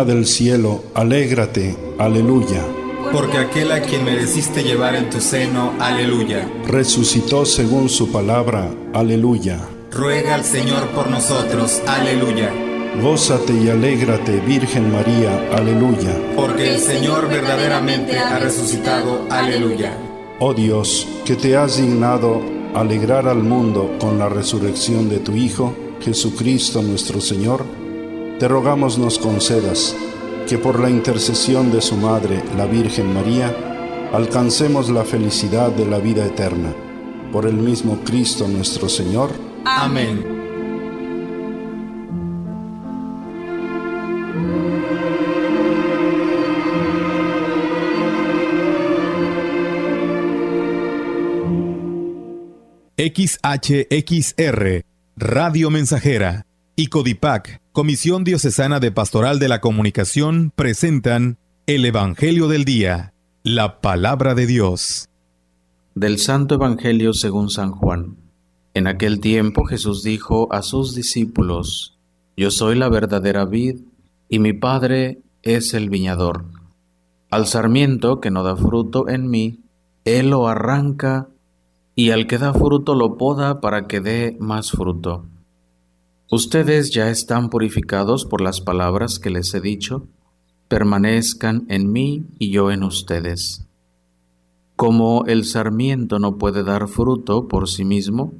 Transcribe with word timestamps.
Reina 0.00 0.14
del 0.14 0.26
cielo, 0.26 0.82
alégrate, 0.94 1.76
aleluya. 1.98 2.64
Porque 3.12 3.36
aquel 3.36 3.70
a 3.70 3.82
quien 3.82 4.04
mereciste 4.04 4.62
llevar 4.62 4.94
en 4.94 5.10
tu 5.10 5.20
seno, 5.20 5.74
aleluya. 5.78 6.48
Resucitó 6.66 7.44
según 7.44 7.90
su 7.90 8.10
palabra, 8.10 8.70
aleluya. 8.94 9.58
Ruega 9.90 10.36
al 10.36 10.44
Señor 10.44 10.88
por 10.94 11.10
nosotros, 11.10 11.82
aleluya. 11.86 12.50
Gózate 13.02 13.52
y 13.52 13.68
alégrate, 13.68 14.40
Virgen 14.40 14.90
María, 14.90 15.48
aleluya. 15.54 16.16
Porque 16.34 16.74
el 16.74 16.80
Señor 16.80 17.28
verdaderamente 17.28 18.18
ha 18.18 18.38
resucitado, 18.38 19.26
aleluya. 19.28 19.98
Oh 20.38 20.54
Dios, 20.54 21.06
que 21.26 21.36
te 21.36 21.56
has 21.58 21.76
dignado 21.76 22.40
alegrar 22.74 23.28
al 23.28 23.42
mundo 23.42 23.96
con 24.00 24.18
la 24.18 24.30
resurrección 24.30 25.10
de 25.10 25.18
tu 25.18 25.32
Hijo, 25.32 25.74
Jesucristo 26.00 26.80
nuestro 26.80 27.20
Señor, 27.20 27.79
te 28.40 28.48
rogamos 28.48 28.96
nos 28.96 29.18
concedas 29.18 29.94
que 30.48 30.56
por 30.56 30.80
la 30.80 30.88
intercesión 30.88 31.70
de 31.70 31.82
su 31.82 31.94
Madre, 31.94 32.42
la 32.56 32.64
Virgen 32.64 33.12
María, 33.12 33.54
alcancemos 34.14 34.88
la 34.88 35.04
felicidad 35.04 35.70
de 35.70 35.84
la 35.84 35.98
vida 35.98 36.24
eterna. 36.24 36.74
Por 37.32 37.44
el 37.44 37.56
mismo 37.56 38.00
Cristo 38.02 38.48
nuestro 38.48 38.88
Señor. 38.88 39.30
Amén. 39.66 40.24
XHXR, 52.96 54.84
Radio 55.16 55.68
Mensajera 55.68 56.46
y 56.74 56.86
Codipac, 56.86 57.59
Comisión 57.72 58.24
Diocesana 58.24 58.80
de 58.80 58.90
Pastoral 58.90 59.38
de 59.38 59.46
la 59.46 59.60
Comunicación, 59.60 60.52
presentan 60.56 61.38
el 61.66 61.84
Evangelio 61.84 62.48
del 62.48 62.64
Día, 62.64 63.14
la 63.44 63.80
palabra 63.80 64.34
de 64.34 64.48
Dios. 64.48 65.08
Del 65.94 66.18
Santo 66.18 66.56
Evangelio 66.56 67.12
según 67.12 67.48
San 67.48 67.70
Juan. 67.70 68.16
En 68.74 68.88
aquel 68.88 69.20
tiempo 69.20 69.66
Jesús 69.66 70.02
dijo 70.02 70.52
a 70.52 70.62
sus 70.62 70.96
discípulos, 70.96 71.96
Yo 72.36 72.50
soy 72.50 72.74
la 72.74 72.88
verdadera 72.88 73.44
vid, 73.44 73.76
y 74.28 74.40
mi 74.40 74.52
Padre 74.52 75.20
es 75.42 75.72
el 75.72 75.90
viñador. 75.90 76.46
Al 77.30 77.46
sarmiento 77.46 78.20
que 78.20 78.32
no 78.32 78.42
da 78.42 78.56
fruto 78.56 79.08
en 79.08 79.30
mí, 79.30 79.60
Él 80.04 80.30
lo 80.30 80.48
arranca, 80.48 81.28
y 81.94 82.10
al 82.10 82.26
que 82.26 82.38
da 82.38 82.52
fruto 82.52 82.96
lo 82.96 83.16
poda 83.16 83.60
para 83.60 83.86
que 83.86 84.00
dé 84.00 84.36
más 84.40 84.72
fruto. 84.72 85.24
Ustedes 86.32 86.92
ya 86.92 87.10
están 87.10 87.50
purificados 87.50 88.24
por 88.24 88.40
las 88.40 88.60
palabras 88.60 89.18
que 89.18 89.30
les 89.30 89.52
he 89.52 89.60
dicho, 89.60 90.06
permanezcan 90.68 91.66
en 91.68 91.90
mí 91.90 92.24
y 92.38 92.52
yo 92.52 92.70
en 92.70 92.84
ustedes. 92.84 93.66
Como 94.76 95.24
el 95.26 95.44
sarmiento 95.44 96.20
no 96.20 96.38
puede 96.38 96.62
dar 96.62 96.86
fruto 96.86 97.48
por 97.48 97.68
sí 97.68 97.84
mismo, 97.84 98.32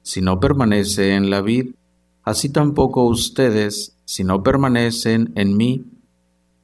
si 0.00 0.22
no 0.22 0.40
permanece 0.40 1.16
en 1.16 1.28
la 1.28 1.42
vid, 1.42 1.74
así 2.22 2.48
tampoco 2.48 3.04
ustedes, 3.04 3.98
si 4.06 4.24
no 4.24 4.42
permanecen 4.42 5.34
en 5.34 5.54
mí. 5.54 5.84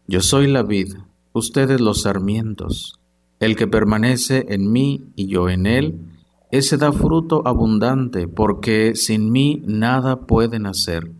Yo 0.06 0.22
soy 0.22 0.46
la 0.46 0.62
vid, 0.62 0.94
ustedes 1.34 1.78
los 1.78 2.02
sarmientos. 2.02 2.98
El 3.38 3.54
que 3.54 3.66
permanece 3.66 4.46
en 4.48 4.72
mí 4.72 5.12
y 5.14 5.26
yo 5.26 5.50
en 5.50 5.66
él, 5.66 6.13
ese 6.56 6.76
da 6.76 6.92
fruto 6.92 7.42
abundante, 7.46 8.28
porque 8.28 8.94
sin 8.94 9.32
mí 9.32 9.60
nada 9.66 10.26
pueden 10.26 10.66
hacer. 10.66 11.10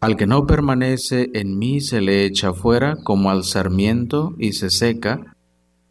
Al 0.00 0.16
que 0.16 0.26
no 0.26 0.46
permanece 0.46 1.30
en 1.34 1.58
mí 1.58 1.82
se 1.82 2.00
le 2.00 2.24
echa 2.24 2.54
fuera 2.54 2.96
como 2.96 3.30
al 3.30 3.44
sarmiento 3.44 4.34
y 4.38 4.52
se 4.52 4.70
seca, 4.70 5.36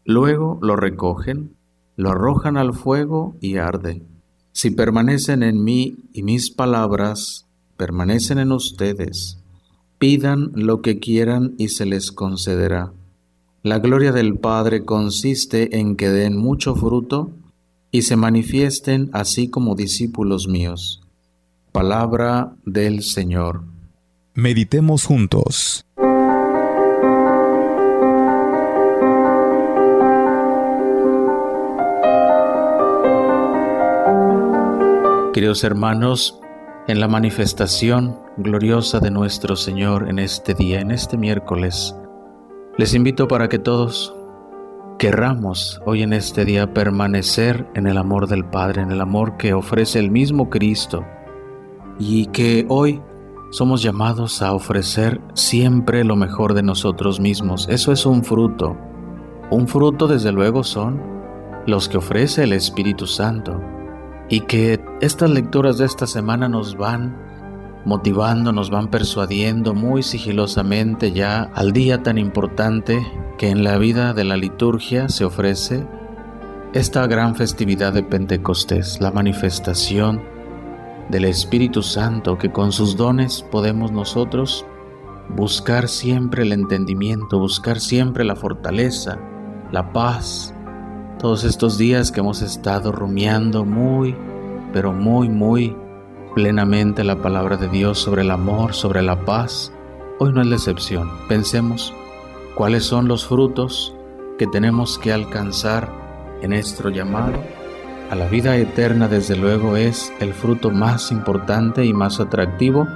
luego 0.04 0.58
lo 0.60 0.74
recogen, 0.74 1.54
lo 1.94 2.10
arrojan 2.10 2.56
al 2.56 2.74
fuego 2.74 3.36
y 3.40 3.58
arde. 3.58 4.02
Si 4.50 4.72
permanecen 4.72 5.44
en 5.44 5.62
mí 5.62 5.96
y 6.12 6.24
mis 6.24 6.50
palabras 6.50 7.46
permanecen 7.76 8.40
en 8.40 8.50
ustedes, 8.50 9.38
pidan 10.00 10.50
lo 10.56 10.82
que 10.82 10.98
quieran 10.98 11.54
y 11.58 11.68
se 11.68 11.86
les 11.86 12.10
concederá. 12.10 12.92
La 13.62 13.78
gloria 13.78 14.10
del 14.10 14.36
Padre 14.36 14.84
consiste 14.84 15.78
en 15.78 15.94
que 15.94 16.08
den 16.08 16.36
mucho 16.36 16.74
fruto, 16.74 17.30
y 17.94 18.02
se 18.02 18.16
manifiesten 18.16 19.08
así 19.12 19.48
como 19.48 19.76
discípulos 19.76 20.48
míos. 20.48 21.00
Palabra 21.70 22.56
del 22.66 23.04
Señor. 23.04 23.62
Meditemos 24.34 25.04
juntos. 25.04 25.86
Queridos 35.32 35.62
hermanos, 35.62 36.40
en 36.88 36.98
la 36.98 37.06
manifestación 37.06 38.18
gloriosa 38.38 38.98
de 38.98 39.12
nuestro 39.12 39.54
Señor 39.54 40.08
en 40.08 40.18
este 40.18 40.54
día, 40.54 40.80
en 40.80 40.90
este 40.90 41.16
miércoles, 41.16 41.94
les 42.76 42.92
invito 42.92 43.28
para 43.28 43.48
que 43.48 43.60
todos 43.60 44.12
querramos 44.98 45.80
hoy 45.84 46.02
en 46.02 46.12
este 46.12 46.44
día 46.44 46.72
permanecer 46.72 47.66
en 47.74 47.86
el 47.86 47.98
amor 47.98 48.28
del 48.28 48.44
Padre, 48.44 48.82
en 48.82 48.90
el 48.90 49.00
amor 49.00 49.36
que 49.36 49.54
ofrece 49.54 49.98
el 49.98 50.10
mismo 50.10 50.50
Cristo 50.50 51.04
y 51.98 52.26
que 52.26 52.66
hoy 52.68 53.02
somos 53.50 53.82
llamados 53.82 54.42
a 54.42 54.52
ofrecer 54.52 55.20
siempre 55.34 56.04
lo 56.04 56.16
mejor 56.16 56.54
de 56.54 56.62
nosotros 56.62 57.20
mismos. 57.20 57.68
Eso 57.68 57.92
es 57.92 58.04
un 58.06 58.24
fruto. 58.24 58.76
Un 59.50 59.68
fruto 59.68 60.08
desde 60.08 60.32
luego 60.32 60.64
son 60.64 61.00
los 61.66 61.88
que 61.88 61.98
ofrece 61.98 62.44
el 62.44 62.52
Espíritu 62.52 63.06
Santo 63.06 63.60
y 64.28 64.40
que 64.40 64.80
estas 65.00 65.30
lecturas 65.30 65.78
de 65.78 65.86
esta 65.86 66.06
semana 66.06 66.48
nos 66.48 66.76
van 66.76 67.23
motivando, 67.84 68.52
nos 68.52 68.70
van 68.70 68.88
persuadiendo 68.88 69.74
muy 69.74 70.02
sigilosamente 70.02 71.12
ya 71.12 71.50
al 71.54 71.72
día 71.72 72.02
tan 72.02 72.18
importante 72.18 73.06
que 73.38 73.50
en 73.50 73.64
la 73.64 73.78
vida 73.78 74.14
de 74.14 74.24
la 74.24 74.36
liturgia 74.36 75.08
se 75.08 75.24
ofrece 75.24 75.86
esta 76.72 77.06
gran 77.06 77.34
festividad 77.34 77.92
de 77.92 78.02
Pentecostés, 78.02 79.00
la 79.00 79.10
manifestación 79.10 80.22
del 81.08 81.26
Espíritu 81.26 81.82
Santo 81.82 82.38
que 82.38 82.50
con 82.50 82.72
sus 82.72 82.96
dones 82.96 83.44
podemos 83.50 83.92
nosotros 83.92 84.64
buscar 85.28 85.88
siempre 85.88 86.42
el 86.42 86.52
entendimiento, 86.52 87.38
buscar 87.38 87.80
siempre 87.80 88.24
la 88.24 88.36
fortaleza, 88.36 89.18
la 89.70 89.92
paz. 89.92 90.54
Todos 91.18 91.44
estos 91.44 91.78
días 91.78 92.10
que 92.10 92.20
hemos 92.20 92.42
estado 92.42 92.92
rumiando 92.92 93.64
muy, 93.64 94.16
pero 94.72 94.92
muy, 94.92 95.28
muy 95.28 95.76
plenamente 96.34 97.04
la 97.04 97.16
palabra 97.16 97.56
de 97.56 97.68
Dios 97.68 97.98
sobre 97.98 98.22
el 98.22 98.30
amor, 98.30 98.74
sobre 98.74 99.02
la 99.02 99.24
paz, 99.24 99.72
hoy 100.18 100.32
no 100.32 100.42
es 100.42 100.48
la 100.48 100.56
excepción. 100.56 101.10
Pensemos 101.28 101.94
cuáles 102.54 102.84
son 102.84 103.08
los 103.08 103.26
frutos 103.26 103.94
que 104.38 104.46
tenemos 104.46 104.98
que 104.98 105.12
alcanzar 105.12 105.88
en 106.42 106.50
nuestro 106.50 106.90
llamado. 106.90 107.34
A 108.10 108.16
la 108.16 108.26
vida 108.26 108.56
eterna, 108.56 109.08
desde 109.08 109.36
luego, 109.36 109.76
es 109.76 110.12
el 110.20 110.34
fruto 110.34 110.70
más 110.70 111.10
importante 111.10 111.84
y 111.84 111.92
más 111.92 112.20
atractivo 112.20 112.86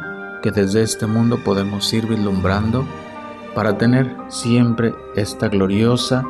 que 0.42 0.50
desde 0.50 0.82
este 0.82 1.06
mundo 1.06 1.38
podemos 1.44 1.92
ir 1.92 2.06
vislumbrando 2.06 2.84
para 3.54 3.78
tener 3.78 4.14
siempre 4.28 4.94
esta 5.16 5.48
gloriosa 5.48 6.24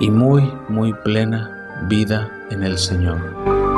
y 0.00 0.10
muy, 0.10 0.50
muy 0.68 0.94
plena 1.04 1.86
vida 1.88 2.30
en 2.50 2.62
el 2.62 2.78
Señor. 2.78 3.69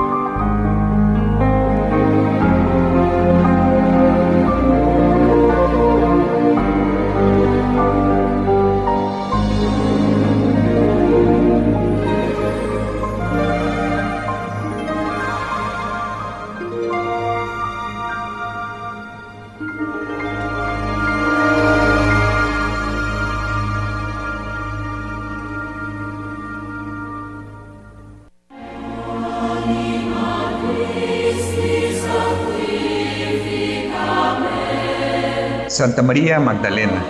Santa 35.72 36.02
María 36.02 36.38
Magdalena, 36.38 37.02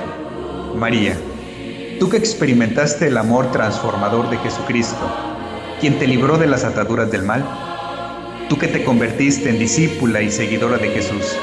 María, 0.76 1.18
tú 1.98 2.08
que 2.08 2.16
experimentaste 2.16 3.08
el 3.08 3.16
amor 3.16 3.50
transformador 3.50 4.30
de 4.30 4.36
Jesucristo, 4.36 5.00
quien 5.80 5.98
te 5.98 6.06
libró 6.06 6.38
de 6.38 6.46
las 6.46 6.62
ataduras 6.62 7.10
del 7.10 7.24
mal, 7.24 7.44
tú 8.48 8.56
que 8.58 8.68
te 8.68 8.84
convertiste 8.84 9.50
en 9.50 9.58
discípula 9.58 10.22
y 10.22 10.30
seguidora 10.30 10.78
de 10.78 10.90
Jesús, 10.90 11.36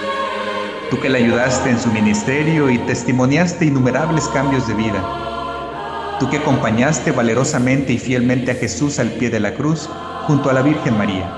tú 0.90 0.98
que 1.02 1.10
le 1.10 1.18
ayudaste 1.18 1.70
en 1.70 1.78
su 1.82 1.92
ministerio 1.92 2.70
y 2.70 2.78
testimoniaste 2.78 3.66
innumerables 3.66 4.30
cambios 4.30 4.66
de 4.70 4.76
vida, 4.76 6.16
tú 6.22 6.30
que 6.30 6.38
acompañaste 6.38 7.12
valerosamente 7.12 7.92
y 7.92 8.00
fielmente 8.00 8.52
a 8.52 8.56
Jesús 8.56 8.98
al 8.98 9.12
pie 9.12 9.30
de 9.30 9.42
la 9.42 9.56
cruz 9.56 9.90
junto 10.26 10.50
a 10.50 10.54
la 10.54 10.62
Virgen 10.62 10.98
María, 10.98 11.30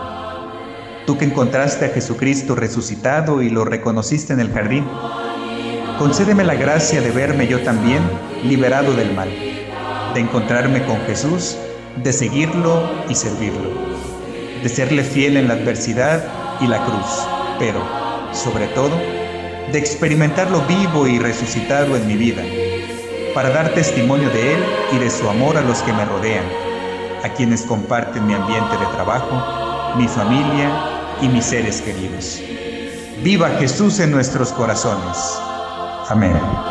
tú 1.08 1.18
que 1.18 1.26
encontraste 1.26 1.86
a 1.86 1.90
Jesucristo 1.90 2.54
resucitado 2.54 3.42
y 3.42 3.50
lo 3.50 3.66
reconociste 3.66 4.34
en 4.34 4.42
el 4.42 4.54
jardín, 4.54 4.86
concédeme 6.02 6.44
la 6.44 6.56
gracia 6.56 7.00
de 7.00 7.12
verme 7.12 7.46
yo 7.46 7.60
también 7.62 8.02
liberado 8.44 8.92
del 8.96 9.14
mal, 9.14 9.30
de 10.16 10.20
encontrarme 10.20 10.84
con 10.84 11.00
Jesús, 11.02 11.58
de 12.04 12.12
seguirlo 12.12 12.90
y 13.08 13.14
servirlo, 13.14 13.70
de 14.64 14.68
serle 14.68 15.04
fiel 15.04 15.38
en 15.38 15.48
la 15.48 15.54
adversidad 15.54 16.24
y 16.60 16.66
la 16.66 16.84
cruz, 16.84 17.06
pero, 17.60 17.84
sobre 18.34 18.66
todo, 18.70 18.90
de 19.72 19.78
experimentarlo 19.78 20.64
vivo 20.64 21.06
y 21.06 21.20
resucitado 21.20 21.96
en 21.96 22.08
mi 22.08 22.16
vida, 22.16 22.42
para 23.36 23.52
dar 23.52 23.70
testimonio 23.76 24.32
de 24.32 24.56
Él 24.56 24.64
y 24.94 24.98
de 24.98 25.10
su 25.12 25.30
amor 25.30 25.56
a 25.56 25.62
los 25.62 25.84
que 25.84 25.94
me 25.94 26.06
rodean, 26.06 26.46
a 27.24 27.30
quienes 27.30 27.62
comparten 27.62 28.26
mi 28.26 28.34
ambiente 28.34 28.76
de 28.76 28.88
trabajo, 28.96 29.96
mi 29.98 30.08
familia 30.08 30.72
y 31.22 31.28
mis 31.28 31.46
seres 31.46 31.80
queridos. 31.80 32.42
Viva 33.22 33.50
Jesús 33.60 34.00
en 34.00 34.10
nuestros 34.10 34.52
corazones. 34.52 35.51
Amén. 36.10 36.71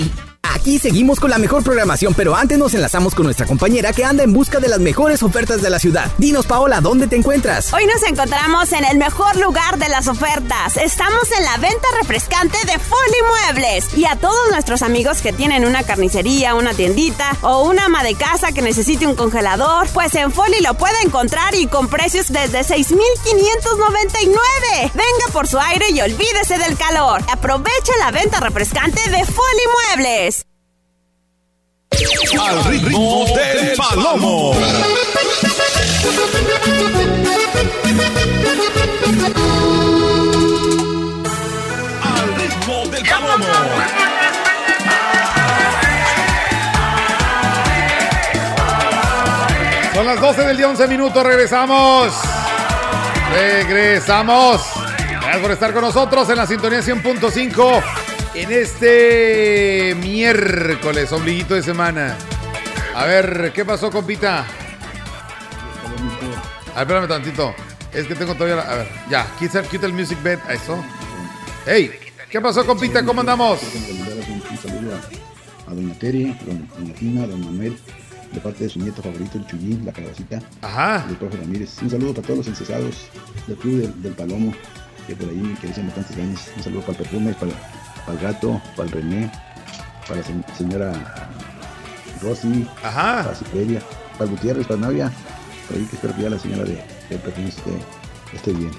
week. 0.01 0.30
Aquí 0.43 0.77
seguimos 0.77 1.19
con 1.19 1.31
la 1.31 1.39
mejor 1.39 1.63
programación, 1.63 2.13
pero 2.13 2.35
antes 2.35 2.59
nos 2.59 2.75
enlazamos 2.75 3.15
con 3.15 3.25
nuestra 3.25 3.47
compañera 3.47 3.93
que 3.93 4.05
anda 4.05 4.23
en 4.23 4.31
busca 4.31 4.59
de 4.59 4.69
las 4.69 4.79
mejores 4.79 5.23
ofertas 5.23 5.59
de 5.61 5.71
la 5.71 5.79
ciudad. 5.79 6.11
Dinos, 6.19 6.45
Paola, 6.45 6.81
¿dónde 6.81 7.07
te 7.07 7.15
encuentras? 7.15 7.73
Hoy 7.73 7.87
nos 7.87 8.03
encontramos 8.03 8.71
en 8.71 8.85
el 8.85 8.99
mejor 8.99 9.35
lugar 9.37 9.79
de 9.79 9.89
las 9.89 10.07
ofertas. 10.07 10.77
Estamos 10.77 11.31
en 11.35 11.43
la 11.45 11.57
venta 11.57 11.87
refrescante 11.99 12.59
de 12.65 12.77
Folly 12.77 13.17
Muebles. 13.27 13.97
Y 13.97 14.05
a 14.05 14.17
todos 14.17 14.51
nuestros 14.51 14.83
amigos 14.83 15.21
que 15.21 15.33
tienen 15.33 15.65
una 15.65 15.81
carnicería, 15.81 16.53
una 16.53 16.75
tiendita 16.75 17.35
o 17.41 17.63
una 17.63 17.85
ama 17.85 18.03
de 18.03 18.13
casa 18.13 18.51
que 18.51 18.61
necesite 18.61 19.07
un 19.07 19.15
congelador, 19.15 19.87
pues 19.93 20.13
en 20.13 20.31
Folly 20.31 20.59
lo 20.61 20.75
puede 20.75 21.01
encontrar 21.03 21.55
y 21.55 21.65
con 21.67 21.87
precios 21.87 22.31
desde 22.31 22.63
6,599. 22.63 24.91
Venga 24.93 25.25
por 25.33 25.47
su 25.47 25.57
aire 25.59 25.89
y 25.89 26.01
olvídese 26.01 26.59
del 26.59 26.77
calor. 26.77 27.23
Aproveche 27.31 27.93
la 27.99 28.11
venta 28.11 28.39
refrescante 28.39 29.01
de 29.09 29.25
Folly 29.25 29.65
Muebles. 29.95 30.30
Al 31.91 32.63
ritmo 32.65 33.25
del 33.35 33.75
palomo. 33.75 34.53
Al 42.01 42.35
ritmo 42.35 42.87
del 42.87 43.03
palomo. 43.03 43.45
Son 49.93 50.05
las 50.05 50.21
12 50.21 50.41
del 50.43 50.57
día, 50.57 50.69
11 50.69 50.87
minutos. 50.87 51.23
Regresamos. 51.23 52.13
Regresamos. 53.33 54.61
Gracias 55.09 55.41
por 55.41 55.51
estar 55.51 55.73
con 55.73 55.81
nosotros 55.81 56.29
en 56.29 56.37
la 56.37 56.47
sintonía 56.47 56.79
100.5 56.79 57.83
en 58.33 58.51
este 58.51 59.95
miércoles, 60.01 61.11
ombliguito 61.11 61.55
de 61.55 61.63
semana. 61.63 62.15
A 62.95 63.05
ver, 63.05 63.51
¿qué 63.53 63.65
pasó, 63.65 63.89
compita? 63.89 64.45
A 66.75 66.83
ver, 66.83 66.97
espérame 66.97 67.07
tantito. 67.07 67.55
Es 67.93 68.07
que 68.07 68.15
tengo 68.15 68.33
todavía. 68.35 68.55
La... 68.55 68.61
A 68.63 68.75
ver, 68.77 68.87
ya, 69.09 69.27
quita, 69.37 69.63
quita 69.63 69.85
el 69.85 69.93
music 69.93 70.21
bed. 70.23 70.39
A 70.47 70.53
eso. 70.53 70.83
¡Ey! 71.65 71.91
¿Qué 72.29 72.39
pasó, 72.39 72.65
compita? 72.65 73.03
¿Cómo 73.03 73.19
andamos? 73.19 73.59
Un 73.61 74.57
saludo 74.57 74.97
a, 75.67 75.73
doña 75.73 75.93
Tere, 75.95 76.37
doña 76.45 76.93
Tina, 76.93 77.23
a 77.23 77.27
don 77.27 77.41
Manuel, 77.41 77.77
de 78.31 78.39
parte 78.39 78.63
de 78.63 78.69
su 78.69 78.79
nieto 78.79 79.01
favorito, 79.01 79.37
el 79.37 79.45
Chuyín, 79.47 79.85
la 79.85 79.91
calabacita. 79.91 80.41
Ajá. 80.61 81.05
Del 81.07 81.17
profe 81.17 81.37
Ramírez. 81.37 81.81
Un 81.81 81.89
saludo 81.89 82.13
para 82.13 82.27
todos 82.27 82.37
los 82.39 82.47
encesados 82.47 83.07
del 83.47 83.57
Club 83.57 83.81
del, 83.81 84.01
del 84.01 84.13
Palomo, 84.13 84.53
que 85.05 85.15
por 85.15 85.27
ahí 85.27 85.57
que 85.59 85.67
dicen 85.67 85.87
bastantes 85.87 86.15
años. 86.15 86.41
Un 86.55 86.63
saludo 86.63 86.81
para 86.81 86.91
el 86.93 86.97
perfume, 87.03 87.33
para, 87.33 87.51
para 88.05 88.17
el 88.17 88.23
gato, 88.23 88.61
para 88.75 88.87
el 88.87 88.91
René, 88.93 89.31
para 90.07 90.21
la 90.21 90.25
se- 90.25 90.57
señora 90.57 90.93
Rosy, 92.21 92.67
Ajá. 92.83 93.23
para 93.23 93.35
Ciperia, 93.35 93.81
para 94.17 94.29
Gutiérrez, 94.29 94.67
para 94.67 94.79
Navia. 94.79 95.11
Por 95.67 95.77
ahí 95.77 95.85
que 95.85 95.95
espero 95.95 96.15
que 96.15 96.21
ya 96.23 96.29
la 96.29 96.39
señora 96.39 96.63
de, 96.63 96.83
perfume 97.17 97.49
esté, 97.49 97.71
esté 98.33 98.53
bien. 98.53 98.71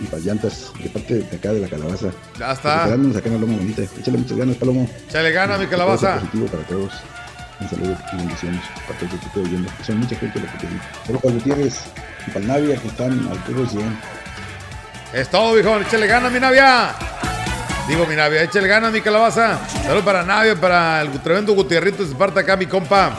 Y 0.00 0.04
para 0.04 0.22
llantas, 0.22 0.72
de 0.82 0.88
parte 0.90 1.14
de 1.14 1.36
acá 1.36 1.52
de 1.52 1.60
la 1.60 1.68
calabaza. 1.68 2.08
Ya 2.38 2.52
está. 2.52 2.84
Acá 2.84 2.94
en 2.94 3.12
la 3.12 3.38
loma 3.38 3.56
bonita. 3.56 3.82
Échale 3.82 4.18
muchas 4.18 4.36
ganas, 4.36 4.56
Palomo. 4.56 4.88
Chale 5.10 5.32
gana, 5.32 5.56
mi 5.56 5.66
calabaza. 5.66 6.16
positivo 6.16 6.46
para 6.46 6.62
todos. 6.64 6.92
Un 7.58 7.70
saludo 7.70 7.96
y 8.12 8.16
bendiciones 8.16 8.60
para 8.86 8.98
todos 8.98 9.12
los 9.12 9.20
que 9.20 9.26
estoy 9.28 9.42
oyendo. 9.44 9.70
Son 9.86 9.98
mucha 9.98 10.16
gente 10.16 10.38
lo 10.40 10.52
que 10.52 10.58
te 10.58 10.66
digo. 10.66 10.80
Pero 11.06 11.20
para 11.20 11.34
Gutiérrez 11.34 11.80
y 12.26 12.30
para 12.30 12.40
el 12.40 12.46
Navia 12.48 12.76
que 12.76 12.88
están 12.88 13.12
al 13.30 13.38
puro 13.44 13.66
100. 13.66 13.98
Es 15.14 15.30
todo, 15.30 15.54
viejo. 15.54 15.78
Échale 15.78 16.06
ganas, 16.06 16.30
mi 16.30 16.40
Navia. 16.40 16.94
Digo, 17.88 18.04
mi 18.06 18.16
Navia, 18.16 18.42
échale 18.42 18.66
ganas, 18.66 18.92
mi 18.92 19.00
calabaza. 19.00 19.60
Saludos 19.82 20.04
para 20.04 20.24
Navia, 20.24 20.56
para 20.56 21.02
el 21.02 21.20
tremendo 21.20 21.52
Gutierrito 21.52 22.02
de 22.02 22.08
Esparta 22.10 22.40
acá, 22.40 22.56
mi 22.56 22.66
compa. 22.66 23.16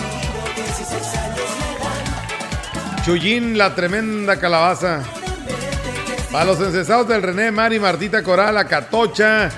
Chuyín, 3.05 3.57
la 3.57 3.73
tremenda 3.73 4.37
calabaza. 4.37 5.03
Para 6.31 6.43
los 6.43 6.59
encesados 6.59 7.07
del 7.07 7.21
René, 7.21 7.51
Mari, 7.51 7.79
Martita 7.79 8.21
Coral, 8.21 8.55
la 8.55 8.65
Catocha. 8.65 9.49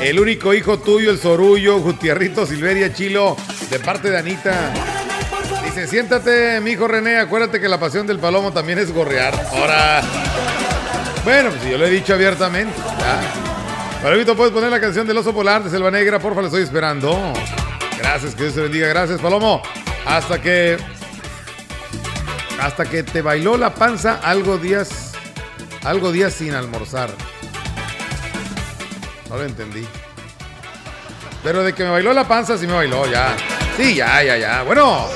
El 0.00 0.20
único 0.20 0.54
hijo 0.54 0.78
tuyo, 0.78 1.10
el 1.10 1.18
Sorullo, 1.18 1.80
Gutierrito, 1.80 2.46
Silveria, 2.46 2.92
Chilo, 2.92 3.36
de 3.70 3.80
parte 3.80 4.10
de 4.10 4.18
Anita. 4.18 4.72
Dice, 5.64 5.88
siéntate, 5.88 6.60
mi 6.60 6.72
hijo 6.72 6.86
René, 6.86 7.18
acuérdate 7.18 7.60
que 7.60 7.68
la 7.68 7.80
pasión 7.80 8.06
del 8.06 8.20
palomo 8.20 8.52
también 8.52 8.78
es 8.78 8.92
gorrear. 8.92 9.34
Ahora. 9.52 10.02
Bueno, 11.24 11.50
pues 11.50 11.64
yo 11.68 11.78
lo 11.78 11.86
he 11.86 11.90
dicho 11.90 12.14
abiertamente. 12.14 12.74
Palomito, 14.04 14.36
¿puedes 14.36 14.52
poner 14.52 14.70
la 14.70 14.82
canción 14.82 15.06
del 15.06 15.16
oso 15.16 15.32
polar 15.32 15.64
de 15.64 15.70
Selva 15.70 15.90
Negra? 15.90 16.18
Porfa, 16.18 16.42
la 16.42 16.48
estoy 16.48 16.62
esperando. 16.62 17.32
Gracias, 17.96 18.34
que 18.34 18.42
Dios 18.42 18.54
te 18.54 18.60
bendiga. 18.60 18.86
Gracias, 18.88 19.18
Palomo. 19.18 19.62
Hasta 20.04 20.42
que. 20.42 20.76
hasta 22.60 22.84
que 22.84 23.02
te 23.02 23.22
bailó 23.22 23.56
la 23.56 23.74
panza 23.74 24.20
algo 24.22 24.58
días, 24.58 25.12
algo 25.84 26.12
días 26.12 26.34
sin 26.34 26.52
almorzar. 26.52 27.08
No 29.30 29.38
lo 29.38 29.44
entendí. 29.44 29.88
Pero 31.42 31.62
de 31.62 31.72
que 31.72 31.84
me 31.84 31.88
bailó 31.88 32.12
la 32.12 32.28
panza, 32.28 32.58
sí 32.58 32.66
me 32.66 32.74
bailó, 32.74 33.06
ya. 33.06 33.34
Sí, 33.78 33.94
ya, 33.94 34.22
ya, 34.22 34.36
ya. 34.36 34.64
Bueno. 34.64 35.06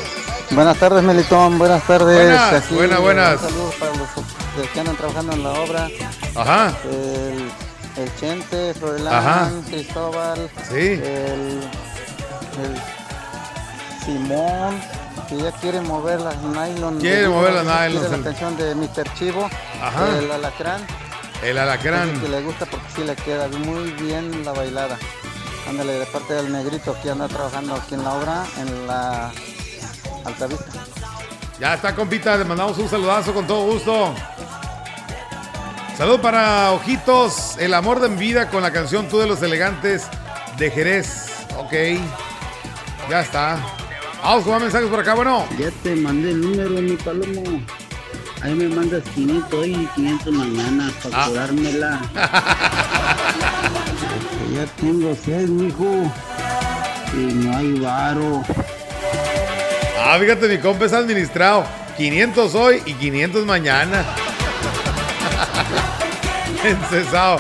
Buenas 0.52 0.78
tardes, 0.78 1.04
Melitón. 1.04 1.58
Buenas 1.58 1.86
tardes. 1.86 2.16
Buenas, 2.16 2.70
buenas, 2.70 3.00
buenas. 3.00 3.40
Saludos 3.42 3.74
para 3.74 3.92
los 3.94 4.70
que 4.72 4.80
andan 4.80 4.96
trabajando 4.96 5.34
en 5.34 5.42
la 5.42 5.50
obra. 5.50 5.88
Ajá. 6.34 6.72
El, 6.90 7.67
el 7.98 8.16
Chente. 8.16 8.74
Froilán, 8.74 9.62
Cristóbal. 9.62 10.50
Sí. 10.68 10.74
El, 10.76 11.60
el 12.62 12.74
Simón, 14.04 14.80
que 15.28 15.36
ya 15.38 15.52
quiere 15.52 15.80
mover 15.80 16.20
las 16.20 16.36
nylon. 16.42 16.98
Quiere 17.00 17.22
de- 17.22 17.28
mover 17.28 17.52
las 17.52 17.64
nylons. 17.90 18.10
la 18.10 18.18
canción 18.24 18.56
de 18.56 18.74
Mr. 18.74 19.12
Chivo. 19.18 19.48
Ajá. 19.82 20.18
El 20.18 20.30
alacrán. 20.30 20.80
El 21.42 21.58
alacrán. 21.58 22.20
Que 22.20 22.28
le 22.28 22.42
gusta 22.42 22.66
porque 22.66 22.86
sí 22.96 23.04
le 23.04 23.14
queda 23.16 23.48
muy 23.48 23.90
bien 23.92 24.44
la 24.44 24.52
bailada. 24.52 24.96
Ándale, 25.68 25.92
de 25.98 26.06
parte 26.06 26.32
del 26.34 26.50
negrito 26.50 26.96
que 27.02 27.10
anda 27.10 27.28
trabajando 27.28 27.74
aquí 27.74 27.94
en 27.94 28.02
la 28.02 28.14
obra, 28.14 28.44
en 28.58 28.86
la 28.86 29.30
Altavista. 30.24 30.64
Ya 31.60 31.74
está, 31.74 31.94
compita. 31.94 32.36
Le 32.36 32.44
mandamos 32.44 32.78
un 32.78 32.88
saludazo 32.88 33.34
con 33.34 33.46
todo 33.46 33.66
gusto. 33.72 34.14
Salud 35.98 36.20
para 36.20 36.70
Ojitos, 36.72 37.56
el 37.58 37.74
amor 37.74 37.98
de 38.00 38.08
mi 38.08 38.16
vida 38.16 38.48
con 38.50 38.62
la 38.62 38.72
canción 38.72 39.08
Tú 39.08 39.18
de 39.18 39.26
los 39.26 39.42
Elegantes 39.42 40.06
de 40.56 40.70
Jerez. 40.70 41.26
Ok. 41.58 41.72
Ya 43.10 43.20
está. 43.20 43.58
Vamos 44.22 44.44
con 44.44 44.52
más 44.52 44.62
mensajes 44.62 44.88
por 44.88 45.00
acá. 45.00 45.14
Bueno, 45.14 45.44
Ya 45.58 45.70
te 45.82 45.96
mandé 45.96 46.30
el 46.30 46.40
número, 46.40 46.70
mi 46.70 46.96
palomo. 46.96 47.42
Ahí 48.42 48.54
me 48.54 48.68
mandas 48.68 49.02
500 49.14 49.52
hoy 49.54 49.74
y 49.74 49.86
500 49.96 50.32
mañana 50.32 50.92
para 51.02 51.24
Ah. 51.24 51.28
curármela. 51.28 52.00
Ya 54.54 54.64
tengo 54.80 55.14
sed, 55.14 55.46
mijo. 55.46 56.10
Y 57.12 57.16
no 57.34 57.56
hay 57.56 57.78
varo. 57.78 58.42
ah, 60.00 60.16
fíjate, 60.18 60.48
mi 60.48 60.58
compa 60.58 60.86
es 60.86 60.92
administrado. 60.92 61.64
500 61.96 62.54
hoy 62.54 62.82
y 62.86 62.94
500 62.94 63.44
mañana. 63.44 64.04
Encesado. 66.64 67.38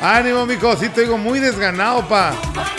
Ánimo, 0.00 0.46
mijo. 0.46 0.76
Sí, 0.76 0.88
te 0.88 1.02
digo 1.02 1.16
muy 1.18 1.38
desganado, 1.40 2.06
pa. 2.06 2.32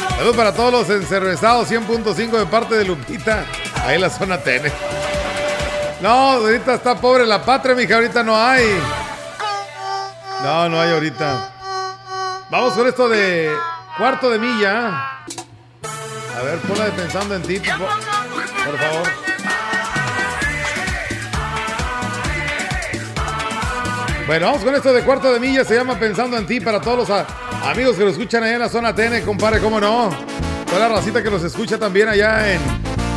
Saludos 0.10 0.36
para 0.36 0.54
todos 0.54 0.72
los 0.72 0.90
encervezados. 0.90 1.70
100.5 1.70 2.32
de 2.32 2.46
parte 2.46 2.76
de 2.76 2.86
Lupita. 2.86 3.46
Ahí 3.86 4.00
la 4.00 4.10
zona 4.10 4.38
Tene. 4.40 4.72
No, 6.02 6.10
ahorita 6.10 6.76
está 6.76 6.96
pobre 6.96 7.26
la 7.26 7.44
patria, 7.44 7.76
mija. 7.76 7.96
Ahorita 7.96 8.24
no 8.24 8.36
hay. 8.36 8.66
No, 10.44 10.70
no 10.70 10.80
hay 10.80 10.92
ahorita. 10.92 11.54
Vamos 12.50 12.74
con 12.74 12.88
esto 12.88 13.10
de 13.10 13.52
cuarto 13.98 14.30
de 14.30 14.40
milla. 14.40 14.88
A 16.38 16.42
ver, 16.44 16.60
ponla 16.60 16.86
de 16.86 16.92
pensando 16.92 17.36
en 17.36 17.42
ti, 17.42 17.60
por 17.60 18.78
favor. 18.78 19.37
Bueno, 24.28 24.48
vamos 24.48 24.62
con 24.62 24.76
esto 24.76 24.92
de 24.92 25.04
cuarto 25.04 25.32
de 25.32 25.40
milla. 25.40 25.64
Se 25.64 25.74
llama 25.74 25.98
Pensando 25.98 26.38
en 26.38 26.46
ti 26.46 26.60
para 26.60 26.82
todos 26.82 27.08
los 27.08 27.26
amigos 27.64 27.96
que 27.96 28.04
lo 28.04 28.10
escuchan 28.10 28.44
allá 28.44 28.56
en 28.56 28.60
la 28.60 28.68
zona 28.68 28.94
TN, 28.94 29.22
compadre, 29.26 29.62
cómo 29.62 29.80
no. 29.80 30.10
Toda 30.66 30.90
la 30.90 30.90
racita 30.96 31.24
que 31.24 31.32
nos 31.32 31.42
escucha 31.46 31.80
también 31.80 32.10
allá 32.10 32.54
en 32.54 32.60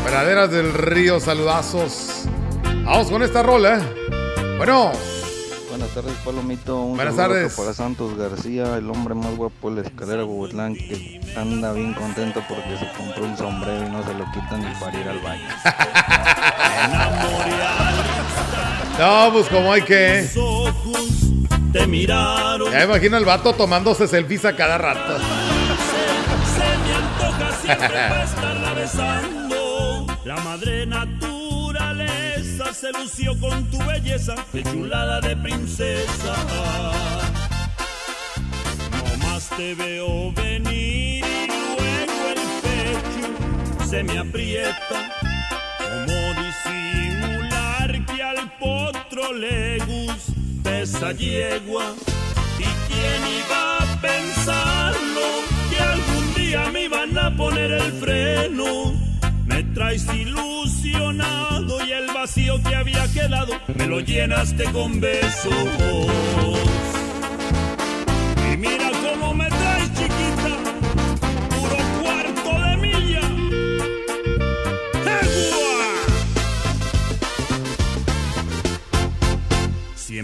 Praderas 0.05 0.53
del 0.53 0.73
Río. 0.73 1.19
Saludazos. 1.19 2.27
Vamos 2.85 3.11
con 3.11 3.25
esta 3.25 3.43
rola. 3.43 3.81
Bueno, 4.57 4.93
Buenas 5.69 5.89
tardes, 5.91 6.13
Palomito. 6.25 6.81
Un 6.81 6.95
Buenas 6.95 7.17
tardes. 7.17 7.55
Para 7.55 7.75
Santos 7.75 8.17
García, 8.17 8.77
el 8.77 8.89
hombre 8.89 9.17
más 9.17 9.35
guapo 9.37 9.71
de 9.71 9.83
la 9.83 9.89
escalera 9.89 10.23
Bogotlán, 10.23 10.77
que 10.77 11.21
anda 11.37 11.73
bien 11.73 11.93
contento 11.95 12.41
porque 12.49 12.77
se 12.79 12.89
compró 12.97 13.25
un 13.25 13.37
sombrero 13.37 13.85
y 13.85 13.91
no 13.91 14.05
se 14.05 14.15
lo 14.15 14.27
quitan 14.27 14.61
ni 14.61 14.73
para 14.79 15.01
ir 15.01 15.09
al 15.09 15.19
baño. 15.19 15.49
no, 19.01 19.33
pues 19.33 19.49
como 19.49 19.73
hay 19.73 19.81
que. 19.81 20.29
Te 21.73 21.87
miraron. 21.87 22.71
Ya 22.71 22.85
imagino 22.85 23.17
el 23.17 23.25
vato 23.25 23.55
tomándose 23.55 24.07
selfies 24.07 24.45
a 24.45 24.55
cada 24.55 24.77
rato. 24.77 25.17
Se 25.17 26.79
me 26.85 26.93
antoja 26.95 27.51
siempre 27.63 27.89
para 28.09 28.25
estarla 28.25 28.75
besando. 28.75 30.07
La 30.27 30.37
madre 30.37 30.85
naturaleza 30.85 32.75
se 32.75 32.93
lució 32.93 33.41
con 33.41 33.65
tu 33.71 33.79
belleza, 33.87 34.35
de 34.53 34.63
chulada 34.65 35.23
de 35.23 35.35
princesa. 35.35 36.37
No 38.91 39.17
más 39.27 39.49
te 39.57 39.75
veo 39.77 40.31
venir 40.33 41.25
y 41.25 41.47
luego 41.47 42.29
el 42.29 42.41
pecho 42.61 43.89
se 43.89 44.03
me 44.03 44.19
aprieta. 44.19 45.20
Potro 49.31 49.39
le 49.39 49.79
esa 50.83 51.13
yegua. 51.13 51.95
¿Y 52.59 52.63
quién 52.63 53.23
iba 53.39 53.79
a 53.79 54.01
pensarlo? 54.01 55.27
Que 55.71 55.79
algún 55.79 56.35
día 56.35 56.71
me 56.73 56.85
iban 56.85 57.19
a 57.19 57.37
poner 57.37 57.73
el 57.73 57.93
freno. 57.93 58.93
Me 59.47 59.63
traes 59.75 60.07
ilusionado 60.15 61.85
y 61.87 61.93
el 61.93 62.07
vacío 62.13 62.63
que 62.63 62.75
había 62.75 63.07
quedado 63.13 63.53
me 63.75 63.87
lo 63.87 64.01
llenaste 64.01 64.65
con 64.73 65.01
besos. 65.01 65.55
Y 68.53 68.57
mira 68.57 68.91
cómo 69.03 69.35
me 69.35 69.49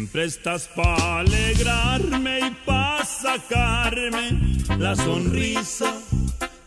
Siempre 0.06 0.24
estás 0.26 0.68
para 0.68 1.18
alegrarme 1.18 2.38
y 2.38 2.50
para 2.64 3.04
sacarme 3.04 4.62
la 4.78 4.94
sonrisa. 4.94 5.92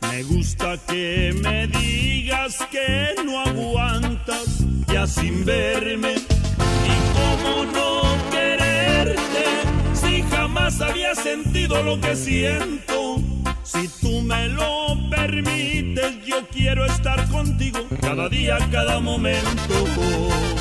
Me 0.02 0.24
gusta 0.24 0.78
que 0.86 1.34
me 1.42 1.68
digas 1.68 2.58
que 2.70 3.16
no 3.24 3.40
aguantas 3.40 4.66
ya 4.92 5.08
sin 5.08 5.46
verme. 5.46 6.16
Y 6.16 6.96
cómo 7.16 7.64
no 7.72 8.02
quererte 8.30 9.46
si 9.94 10.22
jamás 10.24 10.82
había 10.82 11.16
sentido 11.16 11.82
lo 11.82 12.02
que 12.02 12.18
siento. 12.18 13.22
Si 13.64 13.88
tú 14.02 14.20
me 14.20 14.50
lo 14.50 14.98
permites, 15.10 16.26
yo 16.26 16.46
quiero 16.50 16.84
estar 16.84 17.26
contigo 17.30 17.88
cada 18.02 18.28
día, 18.28 18.58
cada 18.70 19.00
momento. 19.00 20.59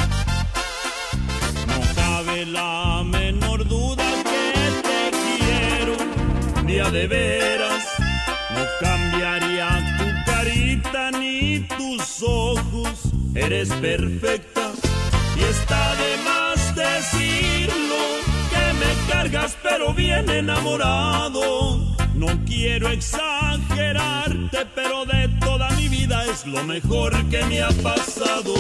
La 2.46 3.02
menor 3.04 3.66
duda 3.66 4.04
que 4.22 4.52
te 4.86 5.10
quiero, 5.10 5.96
día 6.66 6.88
de 6.88 7.08
veras. 7.08 7.84
No 8.54 8.64
cambiaría 8.80 9.96
tu 9.98 10.30
carita 10.30 11.10
ni 11.10 11.66
tus 11.76 12.22
ojos, 12.22 13.10
eres 13.34 13.70
perfecta. 13.70 14.70
Y 15.36 15.42
está 15.42 15.96
de 15.96 16.16
más 16.22 16.76
decirlo, 16.76 17.96
que 18.50 18.72
me 18.74 19.12
cargas 19.12 19.58
pero 19.60 19.92
bien 19.92 20.30
enamorado. 20.30 21.78
No 22.14 22.28
quiero 22.46 22.88
exagerarte, 22.88 24.64
pero 24.76 25.04
de 25.06 25.28
toda 25.40 25.70
mi 25.70 25.88
vida 25.88 26.24
es 26.26 26.46
lo 26.46 26.62
mejor 26.62 27.12
que 27.30 27.44
me 27.46 27.62
ha 27.62 27.70
pasado. 27.82 28.54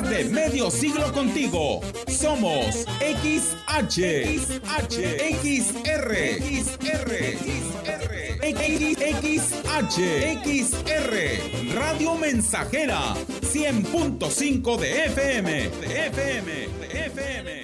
De 0.00 0.24
medio 0.24 0.70
siglo 0.70 1.12
contigo. 1.12 1.80
Somos 2.08 2.86
XH, 2.98 3.98
XH, 4.38 4.96
XR, 5.42 6.08
XR, 6.40 7.10
XR, 8.40 9.52
XR, 10.44 11.74
Radio 11.74 12.14
Mensajera, 12.14 13.14
100.5 13.42 14.78
de 14.78 15.04
FM, 15.06 15.52
de 15.52 16.06
FM, 16.06 16.52
de 16.52 16.86
FM, 16.86 16.86
de 16.88 17.06
FM, 17.06 17.61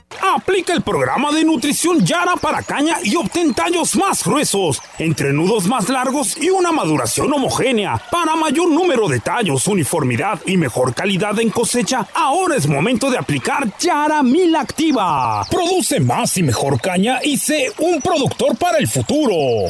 Aplica 0.33 0.73
el 0.73 0.81
programa 0.81 1.29
de 1.33 1.43
nutrición 1.43 2.05
Yara 2.05 2.37
para 2.37 2.63
caña 2.63 2.97
y 3.03 3.17
obtén 3.17 3.53
tallos 3.53 3.97
más 3.97 4.23
gruesos, 4.23 4.81
entrenudos 4.97 5.67
más 5.67 5.89
largos 5.89 6.37
y 6.37 6.49
una 6.49 6.71
maduración 6.71 7.33
homogénea. 7.33 8.01
Para 8.09 8.37
mayor 8.37 8.69
número 8.69 9.09
de 9.09 9.19
tallos, 9.19 9.67
uniformidad 9.67 10.39
y 10.45 10.55
mejor 10.55 10.93
calidad 10.93 11.37
en 11.41 11.49
cosecha, 11.49 12.07
ahora 12.13 12.55
es 12.55 12.65
momento 12.65 13.09
de 13.09 13.17
aplicar 13.17 13.77
Yara 13.77 14.23
Mil 14.23 14.55
Activa. 14.55 15.45
Produce 15.51 15.99
más 15.99 16.37
y 16.37 16.43
mejor 16.43 16.79
caña 16.79 17.19
y 17.21 17.37
sé 17.37 17.69
un 17.79 17.99
productor 17.99 18.55
para 18.57 18.77
el 18.77 18.87
futuro. 18.87 19.69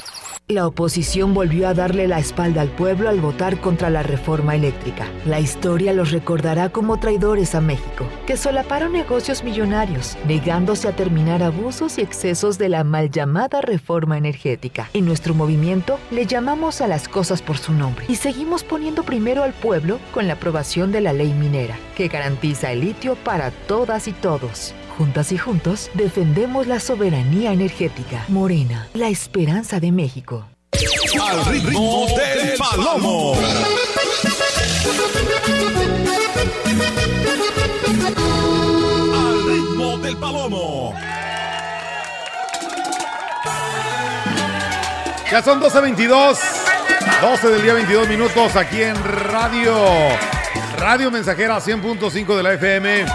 La 0.52 0.68
oposición 0.68 1.34
volvió 1.34 1.70
a 1.70 1.74
darle 1.74 2.10
la 2.10 2.20
espalda 2.20 2.60
al 2.60 2.68
pueblo 2.68 3.08
al 3.08 3.22
votar 3.22 3.62
contra 3.62 3.90
la 3.90 4.04
reforma 4.04 4.54
eléctrica. 4.54 5.08
La 5.26 5.40
historia 5.40 5.94
los 5.94 6.12
recordará 6.12 6.68
como 6.68 7.00
traidores 7.00 7.56
a 7.56 7.62
México, 7.62 8.06
que 8.28 8.36
solaparon 8.36 8.92
negocios 8.92 9.46
millonarios, 9.46 10.18
negándose 10.28 10.90
a 10.90 10.92
terminar 10.94 11.42
abusos 11.42 11.98
y 11.98 12.02
excesos 12.02 12.58
de 12.58 12.68
la 12.68 12.84
mal 12.84 13.10
llamada 13.10 13.62
reforma 13.62 14.18
energética. 14.18 14.90
En 14.94 15.06
nuestro 15.06 15.34
movimiento 15.34 15.98
le 16.12 16.26
llamamos 16.26 16.82
a 16.82 16.88
las 16.90 17.08
cosas 17.08 17.42
por 17.42 17.58
su 17.58 17.72
nombre 17.72 18.04
y 18.10 18.16
seguimos 18.16 18.66
poniendo 18.66 19.04
primero 19.04 19.44
al 19.44 19.54
pueblo 19.54 20.00
con 20.14 20.28
la 20.28 20.34
aprobación 20.34 20.92
de 20.92 21.00
la 21.00 21.14
ley 21.14 21.32
minera, 21.32 21.78
que 21.96 22.10
garantiza 22.10 22.74
el 22.74 22.82
litio 22.82 23.16
para 23.16 23.52
todas 23.52 24.10
y 24.10 24.12
todos. 24.12 24.76
Juntas 24.98 25.32
y 25.32 25.38
juntos 25.38 25.90
defendemos 25.94 26.68
la 26.68 26.80
soberanía 26.80 27.52
energética. 27.54 28.24
Morena, 28.28 28.88
la 28.94 29.10
esperanza 29.10 29.80
de 29.80 29.92
México. 29.92 30.48
Al 31.22 31.46
ritmo 31.46 32.06
del 32.08 32.58
palomo. 32.58 33.34
Al 39.14 39.46
ritmo 39.48 39.98
del 39.98 40.18
palomo. 40.18 40.94
Ya 45.32 45.42
son 45.42 45.62
12.22. 45.62 46.38
12 47.22 47.50
del 47.50 47.62
día 47.62 47.74
22 47.74 48.10
minutos 48.10 48.56
aquí 48.56 48.82
en 48.82 48.96
Radio. 49.04 49.76
Radio 50.78 51.12
Mensajera 51.12 51.60
100.5 51.60 52.36
de 52.36 52.44
la 52.44 52.54
FM. 52.54 53.06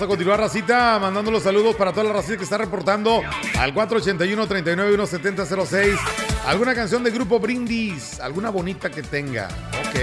A 0.00 0.06
continuar, 0.06 0.40
Racita, 0.40 0.98
mandando 0.98 1.30
los 1.30 1.42
saludos 1.42 1.76
para 1.76 1.92
toda 1.92 2.04
la 2.04 2.14
racita 2.14 2.38
que 2.38 2.44
está 2.44 2.56
reportando 2.56 3.20
al 3.58 3.74
481-39-17006. 3.74 5.98
¿Alguna 6.46 6.74
canción 6.74 7.04
de 7.04 7.10
grupo 7.10 7.38
Brindis? 7.38 8.18
¿Alguna 8.18 8.48
bonita 8.48 8.90
que 8.90 9.02
tenga? 9.02 9.48
Ok. 9.78 9.96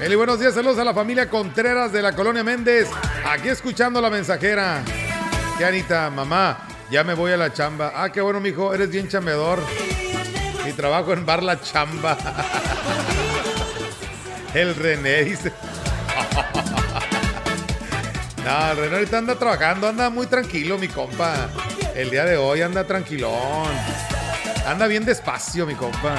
Eli, 0.00 0.14
buenos 0.16 0.38
días, 0.38 0.52
saludos 0.52 0.78
a 0.78 0.84
la 0.84 0.92
familia 0.92 1.30
Contreras 1.30 1.92
de 1.92 2.02
la 2.02 2.14
Colonia 2.14 2.44
Méndez. 2.44 2.90
Aquí 3.26 3.48
escuchando 3.48 4.02
la 4.02 4.10
mensajera. 4.10 4.82
¿Qué, 5.56 5.64
Anita? 5.64 6.10
Mamá, 6.10 6.68
ya 6.90 7.04
me 7.04 7.14
voy 7.14 7.32
a 7.32 7.38
la 7.38 7.54
chamba. 7.54 7.94
Ah, 7.96 8.12
qué 8.12 8.20
bueno, 8.20 8.38
mijo, 8.38 8.74
eres 8.74 8.90
bien 8.90 9.08
chambeador. 9.08 9.60
Mi 10.62 10.74
trabajo 10.74 11.14
en 11.14 11.24
bar 11.24 11.42
La 11.42 11.58
Chamba. 11.58 12.18
El 14.54 14.74
René 14.74 15.24
dice. 15.24 15.50
No, 18.44 18.70
el 18.72 18.76
René 18.76 18.96
ahorita 18.96 19.18
anda 19.18 19.34
trabajando, 19.36 19.88
anda 19.88 20.10
muy 20.10 20.26
tranquilo, 20.26 20.76
mi 20.76 20.88
compa. 20.88 21.48
El 21.94 22.10
día 22.10 22.24
de 22.24 22.36
hoy 22.36 22.60
anda 22.60 22.84
tranquilón. 22.84 23.68
Anda 24.66 24.86
bien 24.86 25.04
despacio, 25.04 25.66
mi 25.66 25.74
compa. 25.74 26.16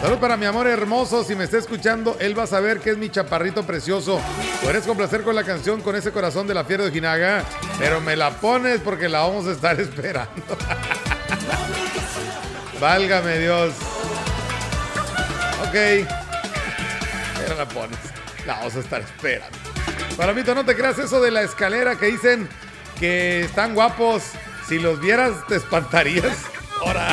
Saludos 0.00 0.18
para 0.18 0.38
mi 0.38 0.46
amor 0.46 0.66
hermoso. 0.66 1.22
Si 1.22 1.34
me 1.34 1.44
está 1.44 1.58
escuchando, 1.58 2.16
él 2.20 2.38
va 2.38 2.44
a 2.44 2.46
saber 2.46 2.80
que 2.80 2.90
es 2.90 2.96
mi 2.96 3.10
chaparrito 3.10 3.66
precioso. 3.66 4.18
Puedes 4.62 4.86
complacer 4.86 5.22
con 5.22 5.34
la 5.34 5.44
canción 5.44 5.82
con 5.82 5.94
ese 5.94 6.10
corazón 6.10 6.46
de 6.46 6.54
la 6.54 6.64
fiera 6.64 6.84
de 6.84 6.88
Ojinaga, 6.90 7.44
pero 7.78 8.00
me 8.00 8.16
la 8.16 8.30
pones 8.30 8.80
porque 8.80 9.10
la 9.10 9.20
vamos 9.20 9.46
a 9.46 9.52
estar 9.52 9.78
esperando. 9.80 10.30
Válgame 12.80 13.38
Dios. 13.40 13.74
Ok. 15.68 16.06
Pero 17.38 17.56
la 17.58 17.68
pones. 17.68 17.98
La 18.46 18.54
vamos 18.54 18.76
a 18.76 18.80
estar 18.80 19.02
esperando. 19.02 19.59
Mí, 20.34 20.42
no 20.46 20.64
te 20.64 20.76
creas 20.76 20.96
eso 20.98 21.20
de 21.20 21.32
la 21.32 21.42
escalera 21.42 21.96
que 21.96 22.06
dicen 22.06 22.48
que 23.00 23.40
están 23.40 23.74
guapos. 23.74 24.22
Si 24.68 24.78
los 24.78 25.00
vieras, 25.00 25.32
te 25.48 25.56
espantarías. 25.56 26.44
Ahora. 26.80 27.08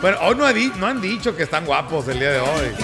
Bueno, 0.00 0.18
hoy 0.20 0.36
no, 0.36 0.76
no, 0.76 0.86
han 0.86 1.00
dicho 1.00 1.34
que 1.34 1.42
están 1.42 1.64
guapos 1.64 2.06
el 2.06 2.20
día 2.20 2.30
de 2.30 2.38
hoy. 2.38 2.74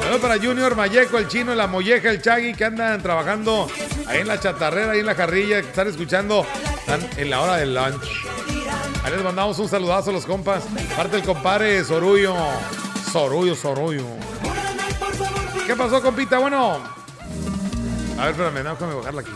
Saludos 0.00 0.20
para 0.20 0.38
Junior, 0.38 0.74
Malleco, 0.74 1.18
el 1.18 1.28
chino, 1.28 1.54
la 1.54 1.68
molleja, 1.68 2.10
el 2.10 2.20
chagui 2.20 2.54
que 2.54 2.64
andan 2.64 3.00
trabajando 3.00 3.68
ahí 4.08 4.20
en 4.20 4.26
la 4.26 4.40
chatarrera, 4.40 4.92
ahí 4.92 5.00
en 5.00 5.06
la 5.06 5.14
jarrilla, 5.14 5.60
que 5.60 5.68
están 5.68 5.86
escuchando 5.86 6.44
están 6.78 7.08
en 7.16 7.30
la 7.30 7.40
hora 7.42 7.56
del 7.58 7.74
lunch. 7.74 8.02
Ahí 9.04 9.12
les 9.12 9.22
mandamos 9.22 9.58
un 9.60 9.68
saludazo 9.68 10.10
a 10.10 10.12
los 10.14 10.26
compas. 10.26 10.64
Parte 10.96 11.16
del 11.16 11.24
compadre 11.24 11.84
Sorullo. 11.84 12.34
Sorullo, 13.12 13.54
Sorullo. 13.54 14.06
¿Qué 15.66 15.76
pasó, 15.76 16.02
compita? 16.02 16.38
Bueno. 16.38 17.01
A 18.22 18.26
ver, 18.26 18.34
espérame, 18.36 18.62
déjame 18.62 18.94
bajarla 18.94 19.20
aquí. 19.20 19.32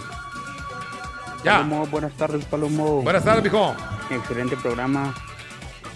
Ya. 1.43 1.57
Palomo, 1.57 1.87
buenas 1.87 2.13
tardes, 2.13 2.45
Palomo. 2.45 3.03
Buenas 3.03 3.25
tardes, 3.25 3.43
mijo. 3.43 3.75
Excelente 4.11 4.57
programa. 4.59 5.13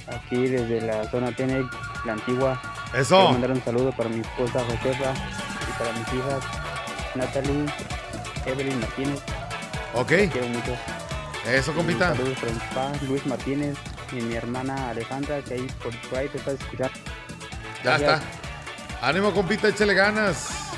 Aquí 0.09 0.49
desde 0.49 0.81
la 0.81 1.09
zona 1.09 1.31
Tenec, 1.31 1.67
la 2.05 2.15
antigua. 2.15 2.61
Eso. 2.93 3.15
Quiero 3.17 3.31
mandar 3.31 3.53
un 3.53 3.63
saludo 3.63 3.93
para 3.93 4.09
mi 4.09 4.19
esposa 4.19 4.65
Josefa 4.65 5.13
y 5.13 5.79
para 5.79 5.93
mis 5.93 6.13
hijas 6.15 6.45
Natalie, 7.15 7.67
Evelyn 8.47 8.81
Martínez. 8.81 9.21
Ok. 9.95 10.09
quiero 10.09 10.49
mucho. 10.49 10.75
Eso, 11.47 11.73
compita. 11.73 12.17
Saludos 12.17 12.39
para 12.41 12.53
mi 12.53 12.59
papá 12.59 12.93
Luis 13.07 13.25
Martínez 13.25 13.79
y 14.11 14.17
mi 14.17 14.35
hermana 14.35 14.91
Alejandra, 14.91 15.41
que 15.43 15.55
ahí 15.55 15.67
por, 15.81 15.97
por 16.09 16.19
ahí 16.19 16.29
te 16.29 16.39
escuchando. 16.39 16.99
Ya 17.85 17.95
está. 17.95 18.21
Ánimo, 19.01 19.33
compita, 19.33 19.69
échale 19.69 19.95
ganas. 19.95 20.70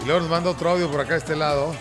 Y 0.00 0.04
luego 0.04 0.20
nos 0.20 0.28
manda 0.28 0.50
otro 0.50 0.70
audio 0.70 0.90
por 0.90 1.00
acá 1.00 1.14
a 1.14 1.18
este 1.18 1.36
lado. 1.36 1.74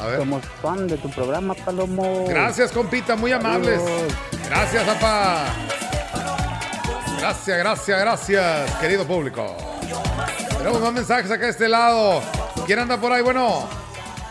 A 0.00 0.06
ver. 0.06 0.18
Somos 0.18 0.44
fan 0.60 0.88
de 0.88 0.96
tu 0.96 1.08
programa, 1.10 1.54
Palomo. 1.54 2.26
Gracias, 2.28 2.72
compita, 2.72 3.16
muy 3.16 3.32
amables. 3.32 3.80
Gracias, 4.48 4.88
apa. 4.88 5.46
Gracias, 7.18 7.58
gracias, 7.58 8.00
gracias, 8.00 8.70
querido 8.80 9.06
público. 9.06 9.56
Tenemos 10.58 10.80
más 10.80 10.92
mensajes 10.92 11.30
acá 11.30 11.46
a 11.46 11.48
este 11.50 11.68
lado. 11.68 12.22
¿Quién 12.66 12.80
anda 12.80 12.96
por 12.98 13.12
ahí? 13.12 13.22
Bueno. 13.22 13.68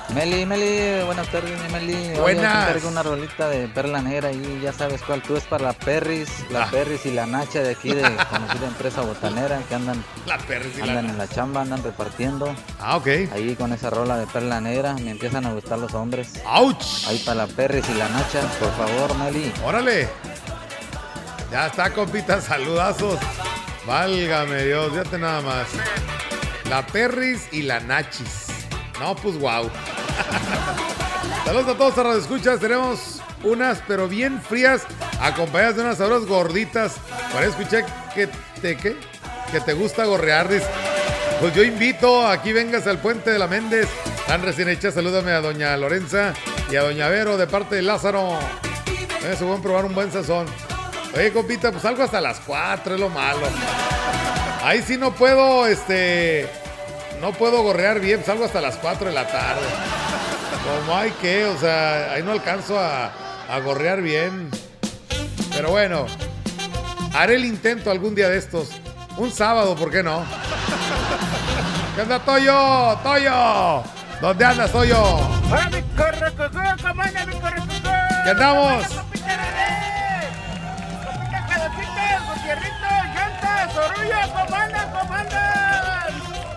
Meli, 0.09 0.45
Meli, 0.45 1.03
buenas 1.05 1.27
tardes, 1.29 1.59
mi 1.59 1.69
Meli. 1.69 2.13
Buenas. 2.19 2.69
Traigo 2.69 2.89
una 2.89 3.01
rolita 3.01 3.49
de 3.49 3.67
Perla 3.67 3.99
Negra 4.01 4.31
y 4.31 4.59
ya 4.61 4.71
sabes 4.71 5.01
cuál 5.01 5.23
tú 5.23 5.35
es 5.35 5.43
para 5.45 5.63
la 5.63 5.73
Perris, 5.73 6.29
la 6.51 6.63
Ah. 6.65 6.67
Perris 6.69 7.05
y 7.07 7.11
la 7.11 7.25
Nacha 7.25 7.61
de 7.63 7.71
aquí 7.71 7.93
de 7.93 8.01
conocida 8.29 8.67
empresa 8.67 9.01
botanera 9.01 9.59
que 9.67 9.73
andan, 9.75 10.03
La 10.27 10.37
Perris 10.37 10.75
y 10.77 10.81
la 10.81 10.85
andan 10.85 11.09
en 11.09 11.17
la 11.17 11.27
chamba, 11.27 11.61
andan 11.61 11.81
repartiendo. 11.83 12.53
Ah, 12.79 12.97
ok. 12.97 13.07
Ahí 13.33 13.55
con 13.57 13.73
esa 13.73 13.89
rola 13.89 14.17
de 14.17 14.27
Perla 14.27 14.61
Negra 14.61 14.93
me 14.93 15.09
empiezan 15.11 15.45
a 15.47 15.51
gustar 15.53 15.79
los 15.79 15.93
hombres. 15.95 16.33
¡Auch! 16.45 16.77
Ahí 17.07 17.17
para 17.25 17.35
la 17.35 17.47
Perris 17.47 17.89
y 17.89 17.93
la 17.95 18.07
Nacha, 18.09 18.41
por 18.59 18.71
favor, 18.75 19.15
Meli. 19.17 19.51
Órale. 19.65 20.09
Ya 21.51 21.67
está, 21.67 21.91
compita, 21.91 22.39
saludazos. 22.39 23.17
Válgame 23.87 24.63
Dios, 24.63 24.91
fíjate 24.91 25.17
nada 25.17 25.41
más. 25.41 25.67
La 26.69 26.85
Perris 26.85 27.47
y 27.51 27.63
la 27.63 27.79
Nachis. 27.79 28.47
No, 28.99 29.15
pues 29.15 29.37
wow. 29.39 29.69
Saludos 31.45 31.75
a 31.75 31.77
todos 31.77 31.97
a 31.97 32.03
Radio 32.03 32.19
Escuchas. 32.19 32.59
Tenemos 32.59 33.21
unas, 33.43 33.79
pero 33.87 34.07
bien 34.07 34.41
frías, 34.41 34.83
acompañadas 35.19 35.75
de 35.75 35.81
unas 35.83 35.97
sabroras 35.97 36.25
gorditas. 36.25 36.93
Por 37.31 37.41
ahí 37.41 37.49
escuché 37.49 37.85
que 38.15 38.27
te, 38.61 38.77
¿qué? 38.77 38.97
Que 39.51 39.59
te 39.61 39.73
gusta 39.73 40.05
gorrear. 40.05 40.47
Pues 41.39 41.53
yo 41.53 41.63
invito, 41.63 42.25
aquí 42.27 42.53
vengas 42.53 42.87
al 42.87 42.99
puente 42.99 43.31
de 43.31 43.39
la 43.39 43.47
Méndez. 43.47 43.87
Tan 44.27 44.41
recién 44.41 44.69
hecha, 44.69 44.91
salúdame 44.91 45.31
a 45.31 45.41
doña 45.41 45.75
Lorenza 45.77 46.33
y 46.71 46.75
a 46.75 46.81
doña 46.81 47.09
Vero 47.09 47.37
de 47.37 47.47
parte 47.47 47.75
de 47.75 47.81
Lázaro. 47.81 48.39
Se 49.21 49.45
pueden 49.45 49.61
probar 49.61 49.85
un 49.85 49.93
buen 49.93 50.11
sazón. 50.11 50.47
Oye, 51.15 51.31
compita, 51.31 51.71
pues 51.71 51.85
algo 51.85 52.03
hasta 52.03 52.19
las 52.19 52.39
4 52.39 52.95
es 52.95 52.99
lo 52.99 53.09
malo. 53.09 53.47
Ahí 54.63 54.81
sí 54.81 54.97
no 54.97 55.13
puedo, 55.13 55.67
este. 55.67 56.49
No 57.21 57.31
puedo 57.33 57.61
gorrear 57.61 57.99
bien, 57.99 58.23
salgo 58.25 58.45
hasta 58.45 58.59
las 58.59 58.77
4 58.77 59.07
de 59.07 59.13
la 59.13 59.27
tarde. 59.27 59.61
Como 60.63 60.97
hay 60.97 61.11
que, 61.11 61.45
o 61.45 61.57
sea, 61.57 62.13
ahí 62.13 62.23
no 62.23 62.31
alcanzo 62.31 62.79
a, 62.79 63.11
a 63.49 63.59
gorrear 63.59 64.01
bien. 64.01 64.49
Pero 65.51 65.71
bueno, 65.71 66.05
haré 67.13 67.35
el 67.35 67.45
intento 67.45 67.91
algún 67.91 68.15
día 68.15 68.29
de 68.29 68.37
estos. 68.37 68.69
Un 69.17 69.31
sábado, 69.31 69.75
¿por 69.75 69.91
qué 69.91 70.01
no? 70.01 70.23
¿Qué 71.95 72.01
onda, 72.01 72.19
Toyo? 72.19 72.97
¡Toyo! 73.03 73.83
¿Dónde 74.19 74.45
andas, 74.45 74.71
Toyo? 74.71 75.03
¡Hola, 75.51 75.69
mi 75.69 75.81
correcocó! 75.95 76.59
¿Cómo 76.81 77.01
anda, 77.01 77.25
mi 77.25 77.39
correcocó? 77.39 77.89
¿Qué 78.23 78.29
andamos? 78.31 78.83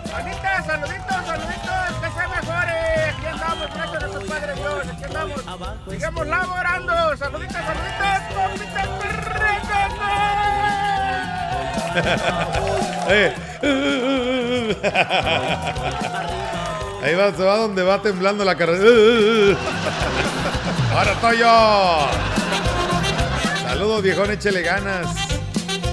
¡Compita 0.09 1.16
Sigamos 5.89 6.27
laborando. 6.27 7.17
Saluditos, 7.17 7.55
saluditos, 7.55 8.07
Eh. 13.09 13.33
Ahí 17.03 17.15
va, 17.15 17.31
se 17.31 17.43
va 17.43 17.57
donde 17.57 17.83
va 17.83 18.01
temblando 18.01 18.43
la 18.43 18.55
carrera. 18.55 19.57
Ahora 20.93 21.13
Toyo. 21.21 22.07
Saludos, 23.63 24.01
viejón, 24.03 24.31
échele 24.31 24.61
ganas. 24.61 25.07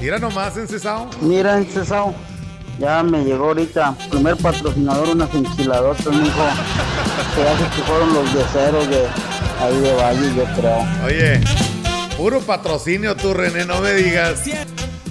Mira 0.01 0.19
nomás 0.19 0.57
en 0.57 0.69
Cesao. 0.69 1.09
Mira, 1.21 1.63
Cesao, 1.65 2.15
ya 2.79 3.03
me 3.03 3.25
llegó 3.25 3.47
ahorita, 3.47 3.95
primer 4.11 4.37
patrocinador, 4.37 5.11
unas 5.11 5.33
enchiladotas, 5.35 6.07
mijo. 6.07 6.45
Se 7.35 7.49
hace 7.49 7.77
que 7.77 7.83
fueron 7.83 8.15
los 8.15 8.33
yeseros 8.33 8.89
de 8.89 9.07
ahí 9.61 9.81
de 9.81 9.95
Valle, 9.95 10.35
yo 10.35 10.45
creo. 10.57 10.87
Oye, 11.05 11.41
puro 12.17 12.41
patrocinio 12.41 13.17
tú, 13.17 13.35
René, 13.35 13.65
no 13.65 13.81
me 13.81 13.93
digas. 13.95 14.43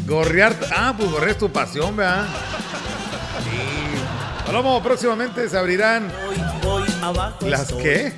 Gorrear. 0.05 0.55
Ah, 0.75 0.93
pues 0.97 1.09
gorrear 1.09 1.31
es 1.31 1.37
tu 1.37 1.49
pasión, 1.49 1.95
¿verdad? 1.95 2.25
Sí. 3.43 4.47
Hablamos, 4.47 4.83
próximamente 4.83 5.47
se 5.47 5.57
abrirán. 5.57 6.11
¿Las 7.41 7.71
qué? 7.73 8.13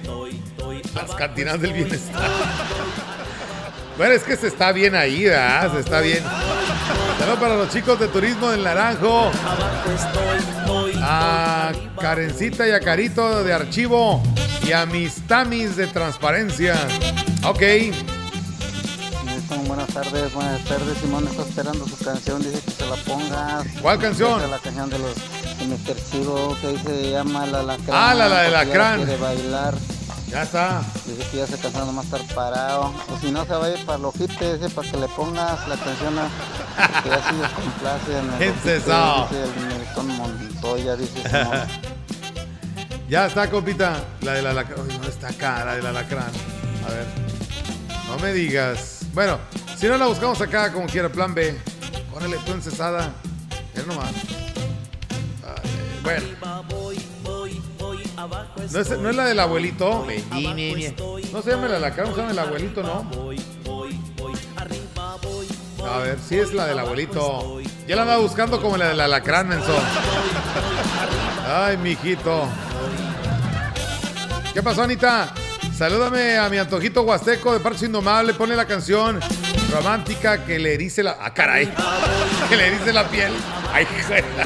Las 0.93 1.11
cantinas 1.15 1.61
del 1.61 1.73
bienestar. 1.73 2.29
Bueno, 3.97 4.13
es 4.13 4.23
que 4.23 4.35
se 4.35 4.47
está 4.47 4.71
bien 4.71 4.95
ahí, 4.95 5.25
¿verdad? 5.25 5.73
Se 5.73 5.79
está 5.79 6.01
bien. 6.01 6.23
Saludos 7.19 7.39
para 7.39 7.55
los 7.55 7.69
chicos 7.69 7.99
de 7.99 8.07
Turismo 8.07 8.51
del 8.51 8.63
Naranjo. 8.63 9.31
A 11.01 11.71
Karencita 11.99 12.67
y 12.67 12.71
a 12.71 12.79
Carito 12.79 13.43
de 13.43 13.53
Archivo. 13.53 14.21
Y 14.63 14.71
a 14.71 14.85
mis 14.85 15.25
Tamis 15.27 15.75
de 15.75 15.87
Transparencia. 15.87 16.75
Ok. 17.43 17.61
Buenas 19.67 19.87
tardes, 19.89 20.33
buenas 20.33 20.61
tardes. 20.65 20.97
Simón 20.99 21.27
está 21.27 21.43
esperando 21.43 21.87
su 21.87 21.97
canción, 22.03 22.41
dice 22.41 22.59
que 22.63 22.71
se 22.71 22.85
la 22.87 22.95
pongas. 22.97 23.65
¿Cuál 23.81 23.99
canción? 23.99 24.49
La 24.49 24.57
canción 24.59 24.89
de 24.89 24.99
los 24.99 25.15
de 25.15 25.65
Mr. 25.67 25.95
Chivo, 26.11 26.57
que 26.61 26.67
dice 26.69 26.83
se 27.03 27.11
llama 27.11 27.45
La 27.45 27.61
Lacrán. 27.63 27.89
Ah, 27.91 28.13
la- 28.13 28.27
la 28.27 28.41
de 28.43 28.51
Lacrán. 28.51 28.97
Quiere 28.97 29.17
bailar. 29.17 29.73
Ya 30.27 30.43
está. 30.43 30.81
Dice 31.05 31.29
que 31.29 31.37
ya 31.37 31.47
se 31.47 31.57
cansado 31.57 31.85
nomás 31.85 32.05
estar 32.05 32.21
parado. 32.33 32.93
O 33.13 33.19
si 33.19 33.31
no, 33.31 33.45
se 33.45 33.53
va 33.53 33.65
a 33.65 33.69
ir 33.69 33.85
para 33.85 33.97
los 33.99 34.15
ojite, 34.15 34.57
dice, 34.57 34.69
para 34.73 34.89
que 34.89 34.97
le 34.97 35.07
pongas 35.09 35.67
la 35.67 35.77
canción 35.77 36.17
a, 36.19 36.27
que 37.03 37.09
ya 37.09 37.29
sí 37.29 37.35
les 37.39 37.51
complace. 37.51 38.19
En 38.19 38.33
el 38.33 38.37
¿Qué 38.39 38.49
ojite, 38.49 38.75
es 38.75 38.83
eso? 38.83 39.27
Dice 39.29 39.43
el 39.43 39.67
Nelson 39.67 40.07
Montoya, 40.17 40.95
dice. 40.95 41.21
Ya 43.07 43.27
está, 43.27 43.49
compita. 43.51 44.03
La 44.21 44.33
de 44.33 44.41
la 44.41 44.49
alacrán. 44.49 44.87
No 44.87 45.07
está 45.07 45.27
acá, 45.27 45.63
la 45.63 45.75
del 45.75 45.85
alacrán. 45.85 46.31
A 46.87 46.89
ver. 46.89 47.05
No 48.07 48.17
me 48.17 48.33
digas. 48.33 49.01
Bueno, 49.13 49.37
si 49.77 49.87
no 49.87 49.95
la 49.95 50.07
buscamos 50.07 50.41
acá 50.41 50.73
como 50.73 50.87
quiera, 50.87 51.07
plan 51.09 51.35
B. 51.35 51.55
Órale, 52.15 52.37
tú 52.45 52.53
encesada. 52.53 53.13
Es 53.75 53.85
nomás. 53.85 54.11
Bueno. 56.01 56.25
¿No 58.71 58.79
es, 58.79 58.89
no 58.99 59.09
es 59.09 59.15
la 59.15 59.25
del 59.25 59.39
abuelito? 59.39 60.05
No 61.31 61.41
se 61.41 61.51
llama 61.51 61.67
el 61.67 61.75
alacrán, 61.75 62.07
se 62.07 62.15
llama 62.17 62.31
el 62.31 62.39
abuelito, 62.39 62.81
¿no? 62.83 63.09
A 65.87 65.97
ver, 65.99 66.17
sí 66.19 66.37
es 66.37 66.53
la 66.53 66.65
del 66.65 66.79
abuelito. 66.79 67.59
Ya 67.87 67.95
la 67.95 68.01
andaba 68.03 68.21
buscando 68.21 68.61
como 68.61 68.77
la 68.77 68.89
del 68.89 69.01
alacrán, 69.01 69.47
menso. 69.47 69.77
Ay, 71.47 71.77
mijito. 71.77 72.47
¿Qué 74.53 74.63
pasó, 74.63 74.83
Anita? 74.83 75.31
Salúdame 75.77 76.37
a 76.37 76.49
mi 76.49 76.57
antojito 76.57 77.03
huasteco 77.03 77.53
de 77.53 77.59
Parque 77.59 77.85
Indomable. 77.85 78.33
Pone 78.33 78.55
la 78.55 78.65
canción 78.65 79.19
romántica 79.71 80.43
que 80.45 80.57
le 80.57 80.73
erice 80.73 81.03
la. 81.03 81.17
¡Ah, 81.19 81.33
caray! 81.33 81.71
Que 82.49 82.55
le 82.55 82.67
erice 82.67 82.93
la 82.93 83.07
piel. 83.07 83.31
¡Ay, 83.73 83.85
juela! 84.07 84.45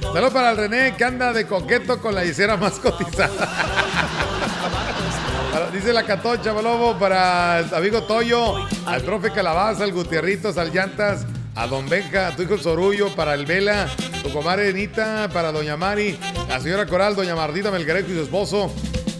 Saludos 0.13 0.33
para 0.33 0.51
el 0.51 0.57
René 0.57 0.93
que 0.97 1.05
anda 1.05 1.31
de 1.31 1.47
coqueto 1.47 2.01
con 2.01 2.13
la 2.13 2.25
hicera 2.25 2.57
más 2.57 2.73
cotizada. 2.73 3.31
Dice 5.71 5.93
la 5.93 6.03
Catocha, 6.03 6.51
Balobo, 6.51 6.99
para 6.99 7.59
el 7.59 7.73
amigo 7.73 8.03
Toyo, 8.03 8.55
al 8.85 9.01
profe 9.03 9.31
Calabaza, 9.31 9.85
al 9.85 9.93
Gutierritos, 9.93 10.57
al 10.57 10.73
Llantas, 10.73 11.25
a 11.55 11.65
Don 11.65 11.87
Benja, 11.87 12.27
a 12.27 12.35
tu 12.35 12.43
hijo 12.43 12.57
Sorullo, 12.57 13.07
para 13.15 13.35
el 13.35 13.45
Vela, 13.45 13.87
tu 14.21 14.33
comadre 14.33 14.69
Anita, 14.69 15.29
para 15.31 15.53
Doña 15.53 15.77
Mari, 15.77 16.19
la 16.49 16.59
señora 16.59 16.85
Coral, 16.85 17.15
Doña 17.15 17.33
Mardita 17.33 17.71
Melgarejo 17.71 18.11
y 18.11 18.15
su 18.15 18.23
esposo, 18.23 18.69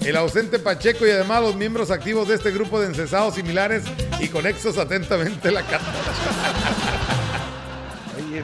el 0.02 0.18
ausente 0.18 0.60
Pacheco 0.60 1.08
y 1.08 1.12
además 1.12 1.42
los 1.42 1.56
miembros 1.56 1.90
activos 1.90 2.28
de 2.28 2.36
este 2.36 2.52
grupo 2.52 2.82
de 2.82 2.88
encesados 2.88 3.36
similares 3.36 3.84
y 4.20 4.28
conexos 4.28 4.78
atentamente 4.78 5.52
la 5.52 5.62
Catocha. 5.62 6.51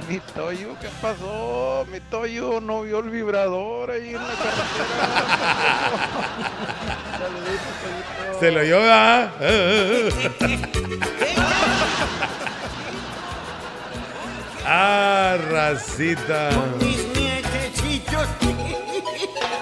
Mi 0.08 0.20
Toyo, 0.20 0.76
¿qué 0.80 0.90
pasó? 1.02 1.86
Mi 1.92 2.00
Toyo 2.00 2.62
no 2.62 2.84
vio 2.84 3.00
el 3.00 3.10
vibrador 3.10 3.92
ahí 3.92 4.10
en 4.10 4.16
la 4.16 4.34
carretera. 4.36 4.98
Se 8.40 8.52
lo 8.52 8.62
lleva. 8.64 9.32
ah, 14.66 15.38
racita. 15.50 16.50
Mis 16.80 17.08
nietecitos. 17.16 18.28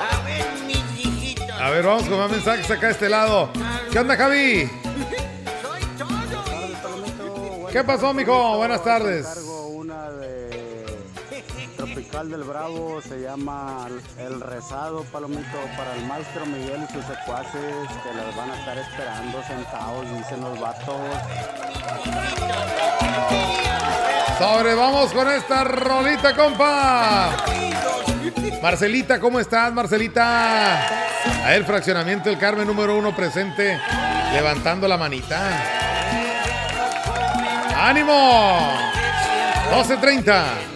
A 0.01 0.21
ver, 0.25 0.45
mis 0.67 1.05
hijitos. 1.05 1.49
A 1.51 1.69
ver, 1.69 1.85
vamos 1.85 2.03
con 2.03 2.17
más 2.17 2.29
mensajes 2.29 2.69
acá 2.69 2.87
de 2.87 2.93
este 2.93 3.09
lado. 3.09 3.49
¿Qué 3.91 3.99
onda, 3.99 4.17
Javi? 4.17 4.69
¿Qué 7.71 7.83
pasó, 7.83 8.13
mijo? 8.13 8.57
Buenas 8.57 8.83
tardes. 8.83 9.25
De 9.95 10.85
Tropical 11.77 12.29
del 12.29 12.43
Bravo, 12.43 13.01
se 13.01 13.21
llama 13.21 13.87
El 14.19 14.41
Rezado, 14.41 15.03
Palomito, 15.05 15.57
para 15.77 15.95
el 15.95 16.05
maestro 16.05 16.45
Miguel 16.45 16.85
y 16.87 16.93
sus 16.93 17.05
secuaces 17.05 17.87
que 18.03 18.13
los 18.13 18.35
van 18.35 18.51
a 18.51 18.59
estar 18.59 18.77
esperando 18.77 19.41
sentados, 19.43 20.05
dicen 20.17 20.41
los 20.41 20.59
vatos. 20.59 21.01
Sobre, 24.37 24.75
vamos 24.75 25.13
con 25.13 25.29
esta 25.29 25.63
rolita, 25.63 26.35
compa. 26.35 27.31
Marcelita, 28.61 29.19
¿cómo 29.19 29.39
estás, 29.39 29.71
Marcelita? 29.71 31.05
El 31.47 31.63
fraccionamiento 31.63 32.29
del 32.29 32.37
Carmen 32.37 32.67
número 32.67 32.97
uno 32.97 33.15
presente, 33.15 33.79
levantando 34.33 34.87
la 34.89 34.97
manita. 34.97 35.41
¡Ánimo! 37.77 38.95
12.30. 39.71 40.74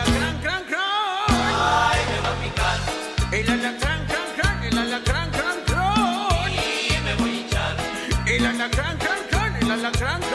alacrán, 0.00 0.38
cran, 0.40 0.64
cran. 0.64 0.80
¡Ay, 1.28 2.00
me 2.10 2.18
va 2.20 2.30
a 2.30 2.42
picar! 2.42 2.78
El 3.32 3.50
alacrán, 3.50 4.06
cran, 4.06 4.28
cran, 4.36 4.64
el 4.64 4.78
alacrán, 4.78 5.30
cran, 5.30 5.58
cran. 5.66 6.52
Y 6.52 7.00
me 7.04 7.14
voy 7.16 7.30
a 7.30 7.40
hinchar. 7.40 7.76
El 8.26 8.46
alacrán, 8.46 8.96
cran, 8.98 9.18
cran, 9.30 9.56
el 9.56 9.70
alacrán, 9.70 10.20
cran. 10.20 10.31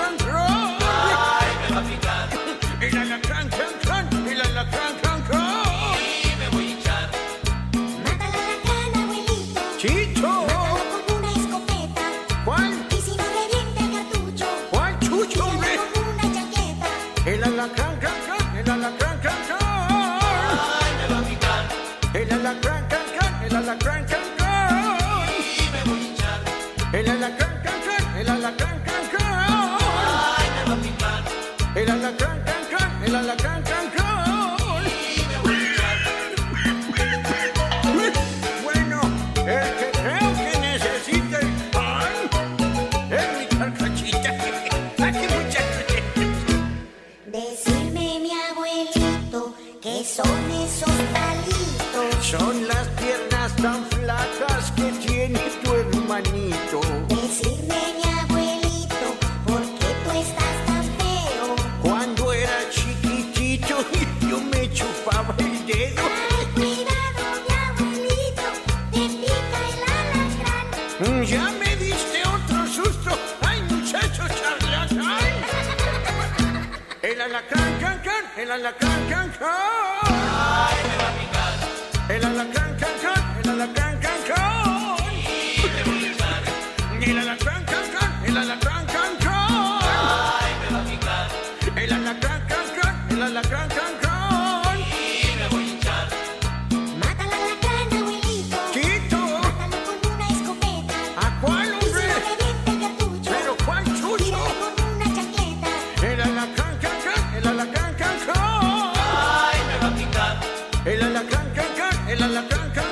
Alacrán, 112.47 112.71
can, 112.73 112.91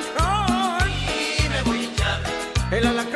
can. 1.96 2.20
El 2.70 2.86
alacrán, 2.86 3.15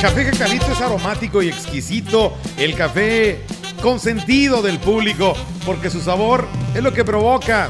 Café 0.00 0.24
Jacalito 0.24 0.66
es 0.66 0.80
aromático 0.80 1.42
y 1.42 1.48
exquisito. 1.48 2.36
El 2.56 2.76
café 2.76 3.44
consentido 3.82 4.62
del 4.62 4.78
público, 4.78 5.34
porque 5.66 5.90
su 5.90 6.00
sabor 6.00 6.46
es 6.76 6.82
lo 6.82 6.92
que 6.92 7.04
provoca 7.04 7.68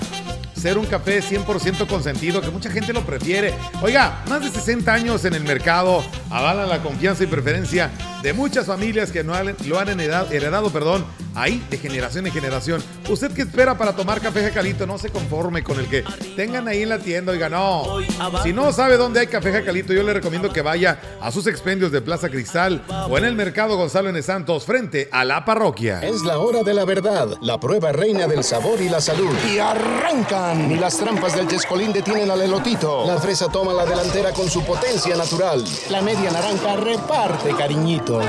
ser 0.63 0.79
un 0.79 0.87
café 0.87 1.21
100% 1.21 1.87
consentido, 1.89 2.41
que 2.41 2.51
mucha 2.51 2.71
gente 2.71 2.93
lo 2.93 3.05
prefiere. 3.05 3.53
Oiga, 3.83 4.23
más 4.29 4.43
de 4.45 4.51
60 4.51 4.93
años 4.95 5.25
en 5.25 5.35
el 5.35 5.43
mercado 5.43 6.05
avalan 6.31 6.69
la 6.69 6.81
confianza 6.83 7.25
y 7.25 7.27
preferencia 7.27 7.91
de 8.23 8.33
muchas 8.33 8.67
familias 8.67 9.11
que 9.11 9.25
no 9.25 9.35
han- 9.35 9.57
lo 9.67 9.79
han 9.81 9.89
heredado, 9.89 10.31
heredado 10.31 10.71
perdón, 10.71 11.05
ahí 11.35 11.65
de 11.69 11.79
generación 11.79 12.27
en 12.27 12.33
generación. 12.33 12.81
¿Usted 13.09 13.33
qué 13.33 13.43
espera 13.43 13.77
para 13.77 13.97
tomar 13.97 14.21
café 14.21 14.43
Jacalito? 14.45 14.87
No 14.87 14.99
se 14.99 15.09
conforme 15.11 15.65
con 15.65 15.81
el 15.81 15.87
que 15.89 16.05
tengan 16.37 16.69
ahí 16.69 16.83
en 16.83 16.91
la 16.91 16.99
tienda. 16.99 17.33
Oiga, 17.33 17.49
no. 17.49 17.99
Si 18.45 18.53
no 18.53 18.71
sabe 18.73 18.97
dónde 18.97 19.19
hay 19.21 19.27
café 19.27 19.51
Jacalito, 19.53 19.93
yo 19.93 20.05
le 20.05 20.13
recomiendo 20.13 20.53
que 20.53 20.63
vaya 20.63 21.01
a 21.21 21.33
sus 21.33 21.49
expendios 21.49 21.91
de 21.91 22.01
Plaza 22.01 22.29
Cristal 22.29 22.85
o 23.11 23.19
en 23.19 23.25
el 23.25 23.35
mercado 23.35 23.77
Gonzalo 23.77 24.11
N. 24.11 24.23
Santos 24.23 24.65
frente 24.65 25.09
a 25.11 25.25
la 25.25 25.45
parroquia. 25.45 26.01
Es 26.03 26.23
la 26.23 26.39
hora 26.39 26.63
de 26.63 26.75
la 26.75 26.85
verdad, 26.85 27.27
la 27.41 27.59
prueba 27.59 27.91
reina 27.91 28.29
del 28.29 28.45
sabor 28.45 28.81
y 28.81 28.89
la 28.89 29.01
salud. 29.01 29.35
Y 29.53 29.59
Ni 30.55 30.77
las 30.77 30.99
trampas 30.99 31.35
del 31.35 31.49
chescolín 31.49 31.93
detienen 31.93 32.31
al 32.31 32.43
elotito. 32.43 33.07
La 33.07 33.19
fresa 33.19 33.49
toma 33.49 33.73
la 33.73 33.87
delantera 33.87 34.33
con 34.33 34.51
su 34.51 34.63
potencia 34.63 35.17
natural. 35.17 35.65
La 35.89 36.03
media 36.03 36.31
naranja 36.31 36.77
reparte 36.77 37.55
cariñitos. 37.55 38.27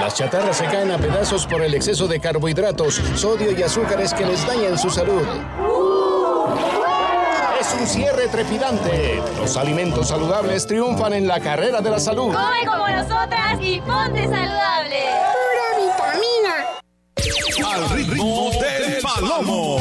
Las 0.00 0.14
chatarras 0.14 0.58
se 0.58 0.66
caen 0.66 0.90
a 0.90 0.98
pedazos 0.98 1.46
por 1.46 1.62
el 1.62 1.72
exceso 1.74 2.06
de 2.06 2.20
carbohidratos, 2.20 3.00
sodio 3.14 3.52
y 3.52 3.62
azúcares 3.62 4.12
que 4.12 4.26
les 4.26 4.46
dañan 4.46 4.78
su 4.78 4.90
salud. 4.90 5.22
Es 7.58 7.74
un 7.78 7.86
cierre 7.86 8.28
trepidante. 8.28 9.22
Los 9.38 9.56
alimentos 9.56 10.08
saludables 10.08 10.66
triunfan 10.66 11.14
en 11.14 11.26
la 11.26 11.40
carrera 11.40 11.80
de 11.80 11.90
la 11.90 12.00
salud. 12.00 12.34
Come 12.34 12.66
como 12.66 12.86
nosotras 12.88 13.58
y 13.60 13.80
ponte 13.80 14.24
saludable. 14.24 15.04
Pura 15.32 15.66
vitamina. 15.78 17.74
Al 17.74 17.90
ritmo 17.90 18.50
del 18.50 19.00
palomo. 19.02 19.78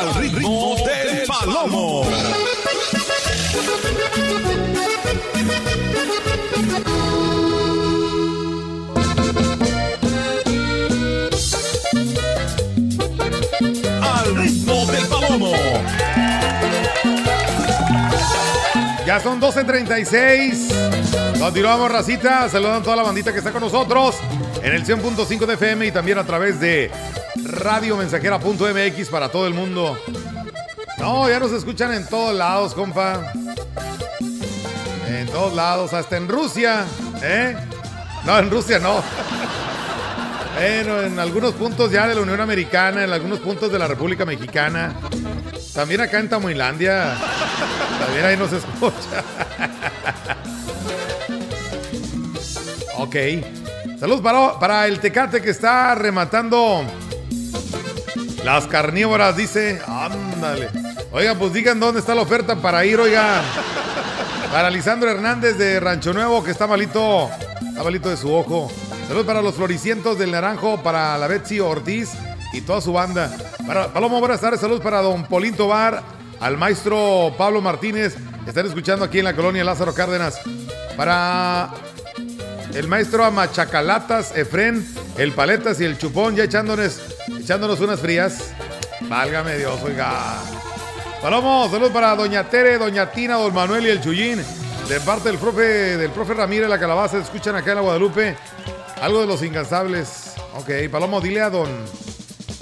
Al 0.00 0.14
ritmo 0.14 0.76
del 0.76 1.26
palomo. 1.26 2.04
Al 14.00 14.36
ritmo 14.36 14.86
del 14.86 15.06
palomo. 15.06 15.52
Ya 19.06 19.20
son 19.20 19.38
12.36. 19.38 21.38
Continuamos, 21.38 21.92
racita. 21.92 22.48
Saludan 22.48 22.76
a 22.76 22.82
toda 22.82 22.96
la 22.96 23.02
bandita 23.02 23.32
que 23.32 23.38
está 23.40 23.52
con 23.52 23.60
nosotros 23.60 24.16
en 24.62 24.72
el 24.72 24.86
100.5 24.86 25.44
de 25.44 25.54
FM 25.54 25.86
y 25.88 25.92
también 25.92 26.16
a 26.16 26.24
través 26.24 26.58
de 26.58 26.90
radiomensajera.mx 27.44 29.08
para 29.08 29.28
todo 29.28 29.46
el 29.46 29.54
mundo. 29.54 29.98
No, 30.98 31.28
ya 31.28 31.40
nos 31.40 31.52
escuchan 31.52 31.92
en 31.94 32.06
todos 32.06 32.36
lados, 32.36 32.74
compa. 32.74 33.32
En 35.08 35.26
todos 35.28 35.54
lados, 35.54 35.92
hasta 35.94 36.16
en 36.16 36.28
Rusia. 36.28 36.84
¿Eh? 37.22 37.56
No, 38.24 38.38
en 38.38 38.50
Rusia 38.50 38.78
no. 38.78 39.02
Bueno, 40.52 41.00
en 41.00 41.18
algunos 41.18 41.54
puntos 41.54 41.90
ya 41.90 42.06
de 42.06 42.14
la 42.14 42.20
Unión 42.20 42.38
Americana, 42.38 43.02
en 43.04 43.10
algunos 43.10 43.40
puntos 43.40 43.72
de 43.72 43.78
la 43.78 43.86
República 43.86 44.26
Mexicana. 44.26 44.94
También 45.74 46.02
acá 46.02 46.18
en 46.18 46.28
Tamuilandia. 46.28 47.14
También 47.98 48.26
ahí 48.26 48.36
nos 48.36 48.52
escucha. 48.52 49.24
ok. 52.98 53.16
Saludos 53.98 54.20
para 54.60 54.86
el 54.86 55.00
Tecate 55.00 55.40
que 55.40 55.50
está 55.50 55.94
rematando 55.94 56.84
las 58.44 58.66
carnívoras, 58.66 59.36
dice. 59.36 59.80
Ándale. 59.86 60.68
Oigan, 61.12 61.38
pues 61.38 61.52
digan 61.52 61.80
dónde 61.80 62.00
está 62.00 62.14
la 62.14 62.22
oferta 62.22 62.56
para 62.56 62.84
ir, 62.84 62.98
oiga. 62.98 63.42
Para 64.52 64.70
Lisandro 64.70 65.10
Hernández 65.10 65.56
de 65.58 65.78
Rancho 65.80 66.12
Nuevo, 66.12 66.42
que 66.42 66.50
está 66.50 66.66
malito. 66.66 67.30
Está 67.68 67.82
malito 67.84 68.08
de 68.08 68.16
su 68.16 68.32
ojo. 68.32 68.70
Saludos 69.06 69.26
para 69.26 69.42
los 69.42 69.54
floricientos 69.54 70.18
del 70.18 70.30
Naranjo, 70.30 70.82
para 70.82 71.18
la 71.18 71.26
Betsy 71.26 71.60
Ortiz 71.60 72.10
y 72.52 72.60
toda 72.60 72.80
su 72.80 72.92
banda. 72.92 73.30
Para 73.66 73.88
Palomo, 73.92 74.20
buenas 74.20 74.40
tardes. 74.40 74.60
Saludos 74.60 74.82
para 74.82 75.02
don 75.02 75.24
Polín 75.24 75.54
Tobar, 75.54 76.02
al 76.40 76.56
maestro 76.56 77.34
Pablo 77.36 77.60
Martínez. 77.60 78.16
Están 78.46 78.66
escuchando 78.66 79.04
aquí 79.04 79.18
en 79.18 79.24
la 79.24 79.34
colonia 79.34 79.64
Lázaro 79.64 79.94
Cárdenas. 79.94 80.40
Para 80.96 81.70
el 82.74 82.86
maestro 82.88 83.24
Amachacalatas, 83.24 84.36
Efren, 84.36 84.86
el 85.18 85.32
Paletas 85.32 85.80
y 85.80 85.84
el 85.84 85.98
Chupón, 85.98 86.36
ya 86.36 86.44
echándonos, 86.44 87.00
echándonos 87.38 87.80
unas 87.80 88.00
frías. 88.00 88.52
Válgame 89.02 89.56
Dios, 89.58 89.80
oiga. 89.82 90.36
Palomo, 91.22 91.68
saludos 91.70 91.92
para 91.92 92.16
Doña 92.16 92.48
Tere, 92.48 92.78
Doña 92.78 93.10
Tina, 93.10 93.36
Don 93.36 93.52
Manuel 93.52 93.86
y 93.86 93.90
el 93.90 94.00
Chuyín. 94.00 94.42
De 94.88 95.00
parte 95.00 95.28
del 95.28 95.38
profe, 95.38 95.96
del 95.96 96.10
profe 96.10 96.34
Ramírez, 96.34 96.68
la 96.68 96.78
calabaza, 96.78 97.18
escuchan 97.18 97.54
acá 97.54 97.70
en 97.70 97.76
la 97.76 97.82
Guadalupe. 97.82 98.36
Algo 99.00 99.20
de 99.20 99.26
los 99.26 99.42
incansables. 99.42 100.32
Ok, 100.56 100.70
Palomo, 100.90 101.20
dile 101.20 101.42
a 101.42 101.50
don, 101.50 101.68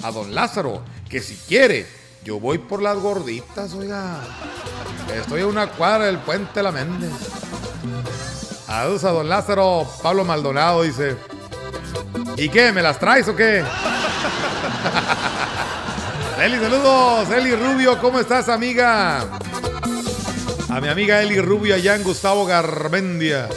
a 0.03 0.11
don 0.11 0.33
Lázaro 0.35 0.83
que 1.09 1.21
si 1.21 1.35
quiere, 1.35 1.87
yo 2.23 2.39
voy 2.39 2.59
por 2.59 2.81
las 2.81 2.97
gorditas, 2.97 3.73
oiga. 3.73 4.19
Estoy 5.15 5.41
a 5.41 5.47
una 5.47 5.67
cuadra 5.67 6.05
del 6.05 6.19
puente 6.19 6.61
La 6.61 6.71
Méndez. 6.71 7.11
Adiós 8.67 9.03
a 9.03 9.09
don 9.09 9.27
Lázaro, 9.27 9.87
Pablo 10.03 10.23
Maldonado 10.23 10.83
dice. 10.83 11.17
¿Y 12.37 12.49
qué? 12.49 12.71
¿Me 12.71 12.83
las 12.83 12.99
traes 12.99 13.27
o 13.27 13.35
qué? 13.35 13.63
Eli, 16.41 16.57
saludos. 16.57 17.29
Eli 17.31 17.55
Rubio, 17.55 17.99
¿cómo 17.99 18.19
estás, 18.19 18.49
amiga? 18.49 19.21
A 20.69 20.79
mi 20.79 20.87
amiga 20.87 21.21
Eli 21.21 21.41
Rubio 21.41 21.75
allá 21.75 21.95
en 21.95 22.03
Gustavo 22.03 22.45
Garmendia. 22.45 23.49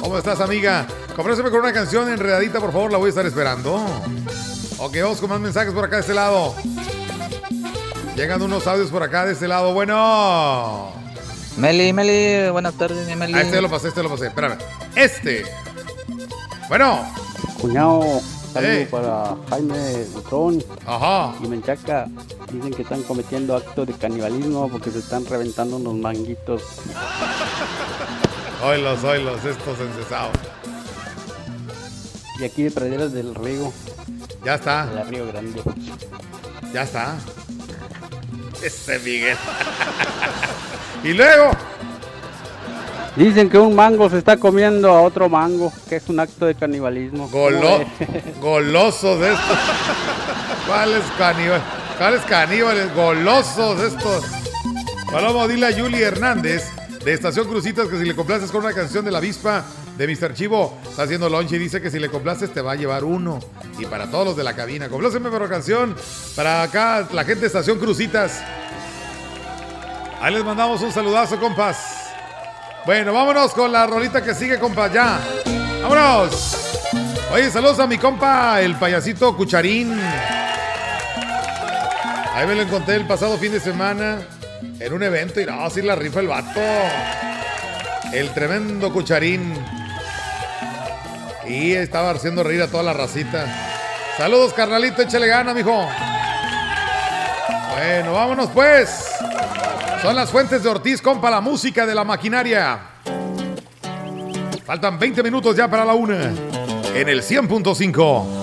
¿Cómo 0.00 0.18
estás, 0.18 0.40
amiga? 0.40 0.86
Comprénseme 1.14 1.50
con 1.50 1.60
una 1.60 1.72
canción 1.72 2.08
enredadita, 2.10 2.60
por 2.60 2.72
favor, 2.72 2.92
la 2.92 2.98
voy 2.98 3.06
a 3.06 3.10
estar 3.10 3.26
esperando. 3.26 3.76
Ok, 4.78 4.96
vamos 5.02 5.18
con 5.18 5.30
más 5.30 5.40
mensajes 5.40 5.72
por 5.72 5.84
acá 5.84 5.96
de 5.96 6.02
este 6.02 6.14
lado. 6.14 6.54
Llegan 8.14 8.40
unos 8.42 8.66
audios 8.66 8.90
por 8.90 9.02
acá 9.02 9.24
de 9.24 9.32
este 9.32 9.48
lado. 9.48 9.72
Bueno. 9.72 10.92
Meli, 11.56 11.92
Meli, 11.92 12.50
buenas 12.50 12.74
tardes, 12.74 13.06
mi 13.06 13.16
Meli. 13.16 13.34
Ah, 13.34 13.42
este 13.42 13.60
lo 13.60 13.70
pasé, 13.70 13.88
este 13.88 14.02
lo 14.02 14.10
pasé. 14.10 14.26
Espérame. 14.26 14.58
Este. 14.94 15.44
Bueno. 16.68 17.06
Cuñado, 17.60 18.20
saludo 18.60 18.90
para 18.90 19.36
Jaime 19.50 20.04
Butrón 20.14 20.64
Ajá. 20.86 21.34
y 21.42 21.46
Menchaca. 21.48 22.08
Dicen 22.50 22.72
que 22.72 22.82
están 22.82 23.02
cometiendo 23.02 23.56
actos 23.56 23.86
de 23.86 23.92
canibalismo 23.94 24.68
porque 24.70 24.90
se 24.90 25.00
están 25.00 25.26
reventando 25.26 25.76
unos 25.76 25.94
manguitos. 25.94 26.62
Oilos, 28.64 29.04
oilos, 29.04 29.44
estos 29.44 29.78
encesados. 29.80 30.32
Y 32.38 32.44
aquí 32.44 32.62
de 32.64 32.70
Praderas 32.70 33.12
del 33.12 33.34
Río. 33.34 33.72
Ya 34.44 34.54
está. 34.54 34.86
La 34.86 35.04
Río 35.04 35.26
Grande. 35.26 35.62
Ya 36.72 36.82
está. 36.82 37.16
Ese 38.62 38.98
Miguel. 39.00 39.36
y 41.04 41.12
luego. 41.12 41.50
Dicen 43.16 43.48
que 43.48 43.56
un 43.58 43.74
mango 43.74 44.10
se 44.10 44.18
está 44.18 44.36
comiendo 44.36 44.90
a 44.90 45.00
otro 45.00 45.28
mango, 45.30 45.72
que 45.88 45.96
es 45.96 46.08
un 46.08 46.20
acto 46.20 46.44
de 46.44 46.54
canibalismo. 46.54 47.30
¿Cómo 47.30 47.44
Golo- 47.44 47.84
golosos 48.42 49.20
estos. 49.22 49.58
¿Cuál 50.66 50.92
es 50.92 51.02
caníbal? 51.16 51.62
¿Cuáles 51.96 52.20
caníbales? 52.22 52.94
Golosos 52.94 53.80
estos. 53.80 54.24
Paloma 55.10 55.48
dile 55.48 55.66
a 55.66 55.70
Yuli 55.70 56.02
Hernández 56.02 56.64
de 57.04 57.12
Estación 57.14 57.48
Crucitas 57.48 57.88
que 57.88 57.98
si 57.98 58.04
le 58.04 58.14
complaces 58.14 58.50
con 58.50 58.64
una 58.64 58.74
canción 58.74 59.02
de 59.04 59.10
la 59.10 59.18
avispa 59.18 59.64
de 59.96 60.06
Mr. 60.06 60.34
Chivo, 60.34 60.76
está 60.86 61.04
haciendo 61.04 61.30
lunch 61.30 61.52
y 61.52 61.58
dice 61.58 61.80
que 61.80 61.90
si 61.90 61.98
le 61.98 62.10
complaces 62.10 62.52
te 62.52 62.60
va 62.60 62.72
a 62.72 62.74
llevar 62.74 63.02
uno. 63.02 63.38
Y 63.78 63.86
para 63.86 64.10
todos 64.10 64.26
los 64.26 64.36
de 64.36 64.44
la 64.44 64.54
cabina, 64.54 64.90
compláceme 64.90 65.30
por 65.30 65.48
canción. 65.48 65.96
Para 66.34 66.62
acá, 66.62 67.08
la 67.12 67.24
gente 67.24 67.40
de 67.42 67.46
Estación 67.46 67.78
Crucitas. 67.78 68.42
Ahí 70.20 70.34
les 70.34 70.44
mandamos 70.44 70.82
un 70.82 70.92
saludazo, 70.92 71.38
compas. 71.40 71.95
Bueno, 72.86 73.12
vámonos 73.12 73.52
con 73.52 73.72
la 73.72 73.84
rolita 73.84 74.22
que 74.22 74.32
sigue, 74.32 74.60
compas, 74.60 74.92
ya. 74.92 75.18
¡Vámonos! 75.82 76.78
Oye, 77.32 77.50
saludos 77.50 77.80
a 77.80 77.86
mi 77.88 77.98
compa, 77.98 78.60
el 78.60 78.76
payasito 78.76 79.36
Cucharín. 79.36 80.00
Ahí 82.32 82.46
me 82.46 82.54
lo 82.54 82.62
encontré 82.62 82.94
el 82.94 83.04
pasado 83.04 83.36
fin 83.38 83.50
de 83.50 83.58
semana 83.58 84.18
en 84.78 84.92
un 84.92 85.02
evento 85.02 85.40
y 85.40 85.46
no, 85.46 85.64
así 85.64 85.82
la 85.82 85.96
rifa 85.96 86.20
el 86.20 86.28
vato. 86.28 86.60
El 88.12 88.30
tremendo 88.30 88.92
Cucharín. 88.92 89.52
Y 91.44 91.72
estaba 91.72 92.10
haciendo 92.10 92.44
reír 92.44 92.62
a 92.62 92.68
toda 92.68 92.84
la 92.84 92.92
racita. 92.92 93.46
Saludos, 94.16 94.52
carnalito, 94.52 95.02
échale 95.02 95.26
gana, 95.26 95.52
mijo. 95.52 95.88
Bueno, 97.74 98.12
vámonos 98.12 98.48
pues. 98.50 99.10
Son 100.02 100.14
las 100.14 100.30
fuentes 100.30 100.62
de 100.62 100.68
Ortiz, 100.68 101.00
compa, 101.00 101.30
la 101.30 101.40
música 101.40 101.86
de 101.86 101.94
la 101.94 102.04
maquinaria. 102.04 102.78
Faltan 104.64 104.98
20 104.98 105.22
minutos 105.22 105.56
ya 105.56 105.68
para 105.68 105.84
la 105.84 105.94
una. 105.94 106.32
En 106.94 107.08
el 107.08 107.22
100.5. 107.22 108.35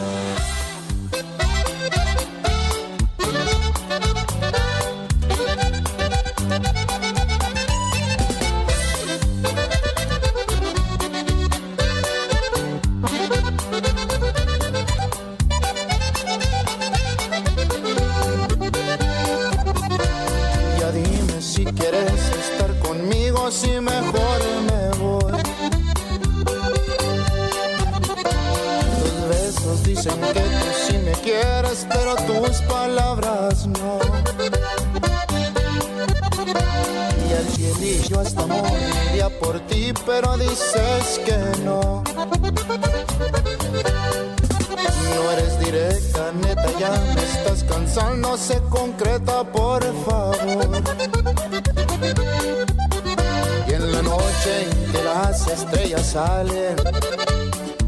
estrellas 55.83 56.05
salen, 56.07 56.75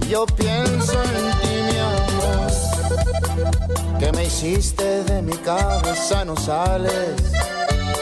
yo 0.10 0.26
pienso 0.26 1.02
en 1.04 1.32
ti, 1.42 1.56
mi 1.68 1.78
amor. 1.80 2.52
Que 4.00 4.12
me 4.12 4.26
hiciste 4.26 5.04
de 5.04 5.22
mi 5.22 5.34
cabeza, 5.38 6.26
no 6.26 6.36
sales. 6.36 7.16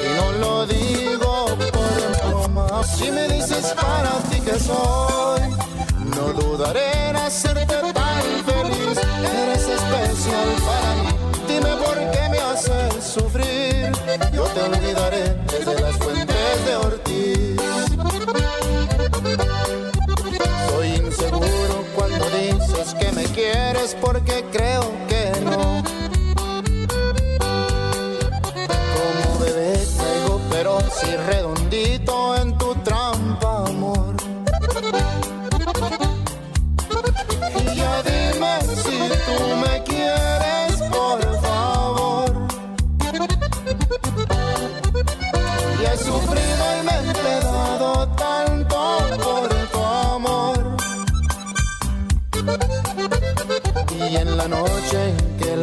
Y 0.04 0.16
no 0.18 0.32
lo 0.40 0.66
digo 0.66 1.48
por 1.72 2.30
broma. 2.30 2.84
Si 2.84 3.12
me 3.12 3.28
dices 3.28 3.74
para 3.76 4.12
ti 4.30 4.40
que 4.42 4.60
soy, 4.60 5.42
no 6.16 6.34
dudaré 6.34 7.10
en 7.10 7.16
hacerte 7.16 7.66
tan 7.94 8.24
feliz. 8.46 9.00
Eres 9.42 9.68
especial 9.68 10.50
para 10.68 10.94
mí. 11.02 11.10
Dime 11.48 11.76
por 11.84 11.96
qué 12.12 12.30
me 12.30 12.40
haces 12.40 13.04
sufrir. 13.04 13.92
Yo 14.34 14.44
te 14.46 14.62
olvidaré 14.62 15.36
desde 15.52 15.80
las 15.82 15.93
porque 23.92 24.46
creo 24.54 24.63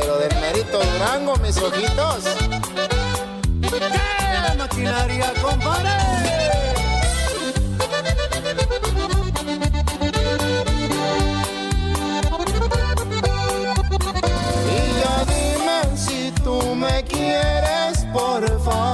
Pero 0.00 0.18
del 0.18 0.34
mérito 0.40 0.80
Durango, 0.80 1.36
mis 1.36 1.56
ojitos. 1.56 2.24
¡Qué 3.60 4.56
maquinaria, 4.58 5.32
compadre! 5.40 5.90
Y 14.66 15.00
ya 15.00 15.24
dime 15.32 15.96
si 15.96 16.32
tú 16.42 16.74
me 16.74 17.04
quieres, 17.04 18.04
por 18.12 18.42
favor. 18.64 18.93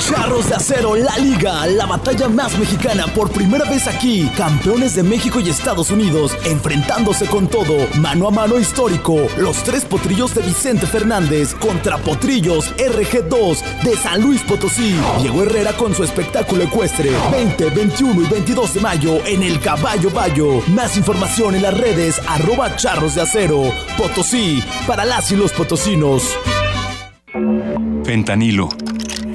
Charros 0.00 0.48
de 0.48 0.54
Acero, 0.54 0.96
la 0.96 1.16
liga, 1.18 1.66
la 1.66 1.84
batalla 1.84 2.28
más 2.28 2.58
mexicana 2.58 3.06
por 3.14 3.30
primera 3.30 3.64
vez 3.68 3.86
aquí. 3.86 4.30
Campeones 4.36 4.94
de 4.94 5.02
México 5.02 5.40
y 5.40 5.50
Estados 5.50 5.90
Unidos, 5.90 6.36
enfrentándose 6.44 7.26
con 7.26 7.48
todo, 7.48 7.86
mano 7.98 8.26
a 8.26 8.30
mano 8.30 8.58
histórico. 8.58 9.16
Los 9.36 9.62
tres 9.62 9.84
potrillos 9.84 10.34
de 10.34 10.42
Vicente 10.42 10.86
Fernández 10.86 11.54
contra 11.54 11.98
Potrillos 11.98 12.74
RG2 12.76 13.82
de 13.84 13.96
San 13.96 14.22
Luis 14.22 14.42
Potosí. 14.42 14.94
Diego 15.20 15.42
Herrera 15.42 15.74
con 15.74 15.94
su 15.94 16.02
espectáculo 16.02 16.64
ecuestre. 16.64 17.10
20, 17.30 17.70
21 17.70 18.22
y 18.22 18.26
22 18.26 18.74
de 18.74 18.80
mayo 18.80 19.26
en 19.26 19.42
el 19.42 19.60
Caballo 19.60 20.10
Bayo. 20.10 20.62
Más 20.68 20.96
información 20.96 21.54
en 21.54 21.62
las 21.62 21.76
redes 21.76 22.20
arroba 22.26 22.74
charros 22.76 23.14
de 23.16 23.22
acero. 23.22 23.72
Potosí, 23.98 24.64
para 24.86 25.04
las 25.04 25.30
y 25.30 25.36
los 25.36 25.52
potosinos. 25.52 26.36
Fentanilo, 28.04 28.68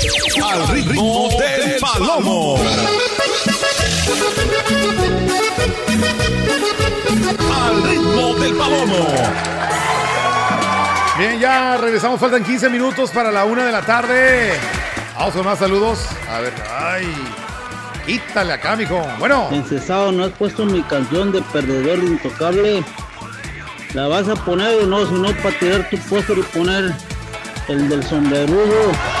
Al 0.00 0.68
ritmo 0.68 1.28
del 1.38 1.78
palomo. 1.78 2.56
Al 7.54 7.82
ritmo 7.82 8.34
del 8.34 8.54
palomo. 8.54 9.06
Bien, 11.18 11.38
ya 11.38 11.76
regresamos, 11.76 12.18
faltan 12.18 12.42
15 12.42 12.70
minutos 12.70 13.10
para 13.10 13.30
la 13.30 13.44
una 13.44 13.66
de 13.66 13.72
la 13.72 13.82
tarde. 13.82 14.52
Vamos 15.18 15.34
con 15.34 15.44
más 15.44 15.58
saludos. 15.58 15.98
A 16.30 16.40
ver, 16.40 16.54
ay. 16.78 17.06
Quítale 18.06 18.54
acá, 18.54 18.76
mijo. 18.76 19.06
Bueno. 19.18 19.48
Encesado, 19.52 20.12
¿no 20.12 20.24
has 20.24 20.32
puesto 20.32 20.64
mi 20.64 20.82
canción 20.82 21.30
de 21.30 21.42
Perdedor 21.42 22.00
de 22.00 22.06
Intocable? 22.06 22.84
¿La 23.92 24.08
vas 24.08 24.28
a 24.28 24.34
poner 24.34 24.82
o 24.82 24.86
no? 24.86 25.04
Si 25.04 25.12
no, 25.12 25.30
para 25.42 25.58
tirar 25.58 25.90
tu 25.90 25.98
póster 25.98 26.38
y 26.38 26.42
poner 26.42 26.94
el 27.68 27.88
del 27.90 28.02
sombrerudo. 28.02 29.19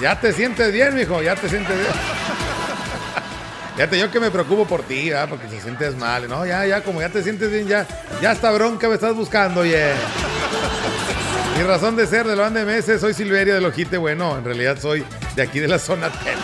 Ya 0.00 0.18
te. 0.18 0.32
Sientes 0.32 0.72
bien, 0.72 0.94
mijo. 0.94 1.22
Ya 1.22 1.34
te 1.34 1.48
sientes 1.48 1.76
bien. 1.76 1.90
Fíjate, 3.74 3.98
yo 3.98 4.10
que 4.10 4.20
me 4.20 4.30
preocupo 4.30 4.66
por 4.66 4.82
ti, 4.82 5.10
¿verdad? 5.10 5.28
Porque 5.28 5.46
te 5.46 5.60
sientes 5.60 5.96
mal. 5.96 6.28
No, 6.28 6.46
ya, 6.46 6.64
ya, 6.64 6.82
como 6.82 7.00
ya 7.00 7.10
te 7.10 7.22
sientes 7.22 7.50
bien, 7.50 7.66
ya, 7.66 7.86
ya 8.22 8.32
esta 8.32 8.50
bronca 8.50 8.88
me 8.88 8.94
estás 8.94 9.14
buscando, 9.14 9.60
oye. 9.60 9.92
Mi 11.58 11.62
razón 11.62 11.96
de 11.96 12.06
ser 12.06 12.26
del 12.26 12.38
band 12.38 12.56
de 12.56 12.64
meses, 12.64 13.00
soy 13.00 13.12
Silverio 13.12 13.54
del 13.54 13.66
Ojite. 13.66 13.98
Bueno, 13.98 14.38
en 14.38 14.44
realidad 14.44 14.78
soy 14.80 15.04
de 15.34 15.42
aquí 15.42 15.60
de 15.60 15.68
la 15.68 15.78
zona 15.78 16.08
TEL. 16.08 16.38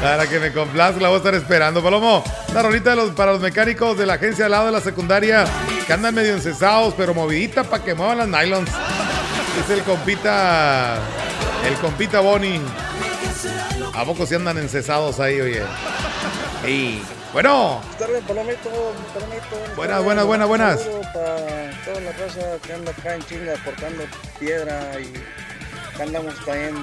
Para 0.00 0.28
que 0.28 0.38
me 0.38 0.52
complazca, 0.52 1.00
la 1.00 1.08
voy 1.08 1.16
a 1.16 1.18
estar 1.18 1.34
esperando. 1.34 1.82
Palomo, 1.82 2.22
una 2.50 2.62
rolita 2.62 2.94
de 2.94 3.10
para 3.12 3.32
los 3.32 3.40
mecánicos 3.40 3.98
de 3.98 4.06
la 4.06 4.14
agencia 4.14 4.44
al 4.44 4.52
lado 4.52 4.66
de 4.66 4.72
la 4.72 4.80
secundaria 4.80 5.44
que 5.88 5.94
andan 5.94 6.14
medio 6.14 6.34
encesados, 6.34 6.92
pero 6.98 7.14
movidita 7.14 7.64
para 7.64 7.82
que 7.82 7.94
muevan 7.94 8.18
las 8.18 8.28
nylons. 8.28 8.68
Es 9.58 9.70
el 9.70 9.82
compita, 9.84 10.98
el 11.66 11.74
compita 11.76 12.20
Bonnie. 12.20 12.60
¿A 13.94 14.04
poco 14.04 14.26
se 14.26 14.36
andan 14.36 14.58
encesados 14.58 15.18
ahí, 15.18 15.40
oye? 15.40 15.62
Y 16.66 17.00
bueno, 17.32 17.80
Buenas 17.80 17.98
tardes, 17.98 18.24
Palomito, 18.24 18.94
Palomito. 19.14 19.76
Buenas, 19.76 20.04
buenas, 20.04 20.26
buenas, 20.26 20.48
buenas. 20.48 20.76
Un 20.76 20.84
saludo 20.84 21.00
Para 21.00 21.84
toda 21.86 22.00
la 22.02 22.12
raza 22.12 22.40
que 22.66 22.72
anda 22.74 22.90
acá 22.90 23.14
en 23.14 23.22
chinga 23.22 23.54
cortando 23.64 24.04
piedra 24.38 24.90
y 25.00 25.94
acá 25.94 26.02
andamos 26.02 26.34
también 26.44 26.74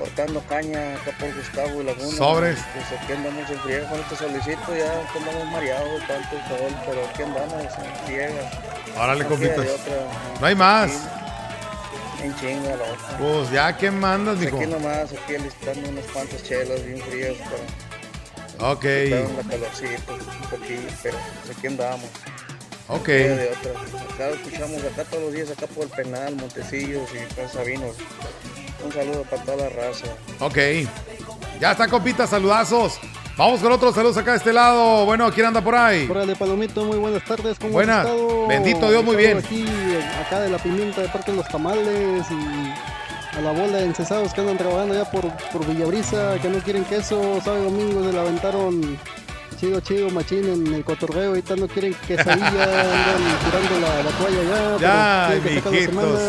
cortando 0.00 0.42
caña 0.48 0.94
acá 0.94 1.12
por 1.18 1.34
Gustavo 1.34 1.82
y 1.82 1.84
Laguna. 1.84 2.16
Sobres. 2.16 2.58
Pues 2.72 3.00
aquí 3.00 3.12
andamos 3.12 3.50
en 3.50 3.58
friega 3.60 3.88
con 3.90 4.00
este 4.00 4.16
solicito, 4.16 4.76
ya 4.76 5.02
andamos 5.14 5.44
mareados, 5.52 6.00
tanto 6.08 6.36
el 6.36 6.48
sol, 6.48 6.76
pero 6.86 7.06
aquí 7.06 7.22
andamos 7.22 7.64
en 7.64 8.06
friega. 8.06 8.50
Órale, 8.96 9.22
No 9.24 9.28
compitas. 9.28 9.66
No 10.40 10.46
hay 10.46 10.54
más. 10.54 10.90
En 12.22 12.34
chinga 12.36 12.76
la 12.76 12.84
otra. 12.84 13.18
Pues 13.18 13.50
ya, 13.50 13.76
¿qué 13.76 13.90
mandas, 13.90 14.38
mijo? 14.38 14.56
Aquí 14.56 14.66
nomás, 14.66 15.12
aquí 15.12 15.34
alistando 15.36 15.88
unas 15.88 16.04
cuantas 16.06 16.42
chelas 16.44 16.82
bien 16.84 17.00
frías 17.02 17.36
para 18.58 18.72
Ok. 18.72 18.84
una 18.84 19.50
calorcito, 19.50 20.14
un 20.14 20.50
poquillo, 20.50 20.88
pero 21.02 21.16
pues 21.44 21.56
aquí 21.56 21.66
andamos. 21.66 22.08
Ok. 22.88 23.06
De 23.06 23.50
otra. 23.56 24.12
Acá 24.14 24.28
escuchamos 24.30 24.82
acá 24.84 25.04
todos 25.04 25.22
los 25.24 25.32
días, 25.32 25.50
acá 25.50 25.66
por 25.66 25.84
el 25.84 25.90
penal, 25.90 26.36
Montecillos 26.36 27.08
y 27.14 27.34
San 27.34 27.48
Sabinos. 27.50 27.96
Un 28.84 28.92
saludo 28.92 29.22
para 29.28 29.42
toda 29.42 29.56
la 29.58 29.68
raza. 29.68 30.06
Ok. 30.40 30.56
Ya 31.60 31.72
está, 31.72 31.88
compita, 31.88 32.26
saludazos. 32.26 32.98
Vamos 33.36 33.60
con 33.60 33.72
otros 33.72 33.94
saludos 33.94 34.16
acá 34.16 34.32
de 34.32 34.36
este 34.38 34.52
lado. 34.52 35.04
Bueno, 35.06 35.30
¿quién 35.32 35.46
anda 35.46 35.60
por 35.62 35.74
ahí? 35.74 36.06
Órale, 36.10 36.36
Palomito, 36.36 36.84
muy 36.84 36.98
buenas 36.98 37.24
tardes. 37.24 37.58
¿Cómo 37.58 37.72
Buenas. 37.72 38.04
has 38.06 38.12
estado? 38.12 38.46
Bendito 38.48 38.90
Dios, 38.90 39.04
muy 39.04 39.16
bien. 39.16 39.38
Aquí, 39.38 39.64
acá 40.26 40.40
de 40.40 40.50
la 40.50 40.58
pimienta, 40.58 41.00
de 41.00 41.08
parte 41.08 41.30
de 41.30 41.36
los 41.38 41.48
tamales 41.48 42.26
y 42.30 43.36
a 43.38 43.40
la 43.40 43.52
bola 43.52 43.78
de 43.78 43.84
encesados 43.84 44.34
que 44.34 44.40
andan 44.40 44.58
trabajando 44.58 44.94
ya 44.94 45.10
por, 45.10 45.22
por 45.52 45.66
Villabrisa, 45.66 46.34
que 46.42 46.48
no 46.48 46.58
quieren 46.58 46.84
queso. 46.84 47.40
Sábado 47.42 47.62
y 47.62 47.64
domingo 47.70 48.04
se 48.04 48.12
la 48.12 48.20
aventaron 48.22 48.98
chido, 49.60 49.80
chido, 49.80 50.10
machín 50.10 50.44
en 50.48 50.74
el 50.74 50.84
cotorreo. 50.84 51.28
Ahorita 51.30 51.54
no 51.56 51.68
quieren 51.68 51.94
quesadilla, 52.06 52.46
andan 52.48 53.38
tirando 53.44 53.80
la, 53.80 54.02
la 54.02 54.10
toalla 54.10 54.78
ya. 54.78 55.34
Ya, 55.34 55.40
mijitos. 55.44 56.20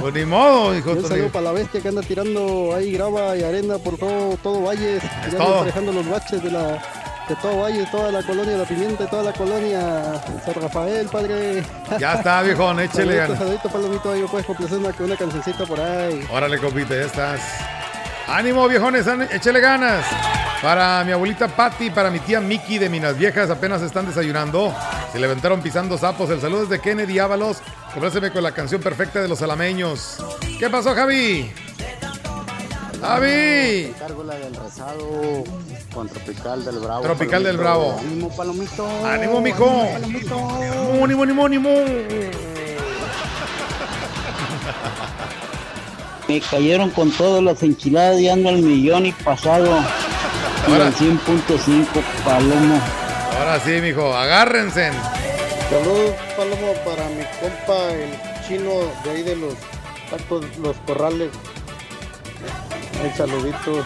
Pues 0.00 0.14
ni 0.14 0.24
modo, 0.24 0.76
hijo. 0.76 0.92
Un 0.92 1.06
saludo 1.06 1.28
para 1.28 1.44
la 1.44 1.52
bestia 1.52 1.80
que 1.80 1.88
anda 1.88 2.02
tirando 2.02 2.74
ahí 2.74 2.92
grava 2.92 3.36
y 3.36 3.42
arena 3.42 3.76
por 3.78 3.98
todo, 3.98 4.36
todo 4.42 4.62
Valles. 4.62 5.02
Ya 5.30 5.36
todo. 5.38 5.58
emparejando 5.58 5.92
los 5.92 6.08
baches 6.08 6.42
de 6.42 6.50
la 6.50 6.82
de 7.28 7.36
todo 7.36 7.60
Valle, 7.60 7.86
toda 7.92 8.10
la 8.10 8.22
colonia 8.22 8.56
La 8.56 8.64
Pimienta, 8.64 9.06
toda 9.06 9.22
la 9.22 9.32
colonia 9.32 10.20
San 10.44 10.54
Rafael, 10.54 11.06
padre. 11.08 11.62
Ya 12.00 12.14
está, 12.14 12.42
viejón, 12.42 12.80
échele 12.80 13.18
Saludito, 13.18 13.36
saludito, 13.36 13.68
palomito, 13.68 14.12
ahí 14.12 14.24
puedes 14.30 14.46
complacer 14.46 14.78
una, 14.78 14.94
una 14.98 15.16
cancioncita 15.16 15.66
por 15.66 15.78
ahí. 15.78 16.26
Órale, 16.30 16.58
compita, 16.58 16.94
ya 16.94 17.02
estás. 17.02 17.40
Ánimo, 18.28 18.68
viejones, 18.68 19.06
échele 19.30 19.60
ganas. 19.60 20.04
Para 20.62 21.02
mi 21.04 21.10
abuelita 21.10 21.48
Patty, 21.48 21.90
para 21.90 22.08
mi 22.10 22.20
tía 22.20 22.40
Miki 22.40 22.78
de 22.78 22.88
Minas 22.88 23.18
Viejas, 23.18 23.50
apenas 23.50 23.82
están 23.82 24.06
desayunando. 24.06 24.72
Se 25.12 25.18
levantaron 25.18 25.60
pisando 25.60 25.98
sapos. 25.98 26.30
El 26.30 26.40
saludo 26.40 26.62
es 26.62 26.68
de 26.68 26.80
Kennedy 26.80 27.18
Ábalos. 27.18 27.58
Compláceme 27.92 28.30
con 28.30 28.42
la 28.42 28.52
canción 28.52 28.80
perfecta 28.80 29.20
de 29.20 29.28
los 29.28 29.42
alameños. 29.42 30.18
¿Qué 30.58 30.70
pasó, 30.70 30.94
Javi? 30.94 31.50
Javi. 33.00 33.92
Cargo 33.98 34.22
la 34.22 34.34
del 34.36 34.54
rezado 34.54 35.44
con 35.92 36.08
Tropical 36.08 36.64
del 36.64 36.78
Bravo. 36.78 37.02
Tropical 37.02 37.42
del 37.42 37.56
Palomito. 37.56 37.62
Bravo. 37.62 37.98
Ánimo, 37.98 38.36
palomito. 38.36 39.06
Ánimo, 39.06 39.40
mijo. 39.40 39.88
palomito. 39.92 40.48
Ánimo, 41.02 41.22
ánimo, 41.24 41.46
ánimo. 41.46 42.51
Me 46.32 46.40
cayeron 46.40 46.88
con 46.88 47.10
todas 47.10 47.42
las 47.42 47.62
enchiladas 47.62 48.18
y 48.18 48.26
ando 48.26 48.48
al 48.48 48.62
millón 48.62 49.04
y 49.04 49.12
pasado. 49.12 49.84
Y 50.66 50.72
al 50.72 50.94
100.5 50.94 51.86
Palomo. 52.24 52.80
Ahora 53.38 53.60
sí, 53.60 53.72
mijo, 53.82 54.14
agárrense. 54.14 54.92
Saludos, 55.68 56.14
Palomo, 56.34 56.72
para 56.86 57.06
mi 57.10 57.22
compa, 57.38 57.92
el 57.92 58.48
chino 58.48 58.70
de 59.04 59.10
ahí 59.10 59.22
de 59.24 59.36
los 59.36 59.52
tacos, 60.10 60.46
los 60.62 60.74
corrales. 60.86 61.28
El 63.04 63.12
saludito. 63.12 63.84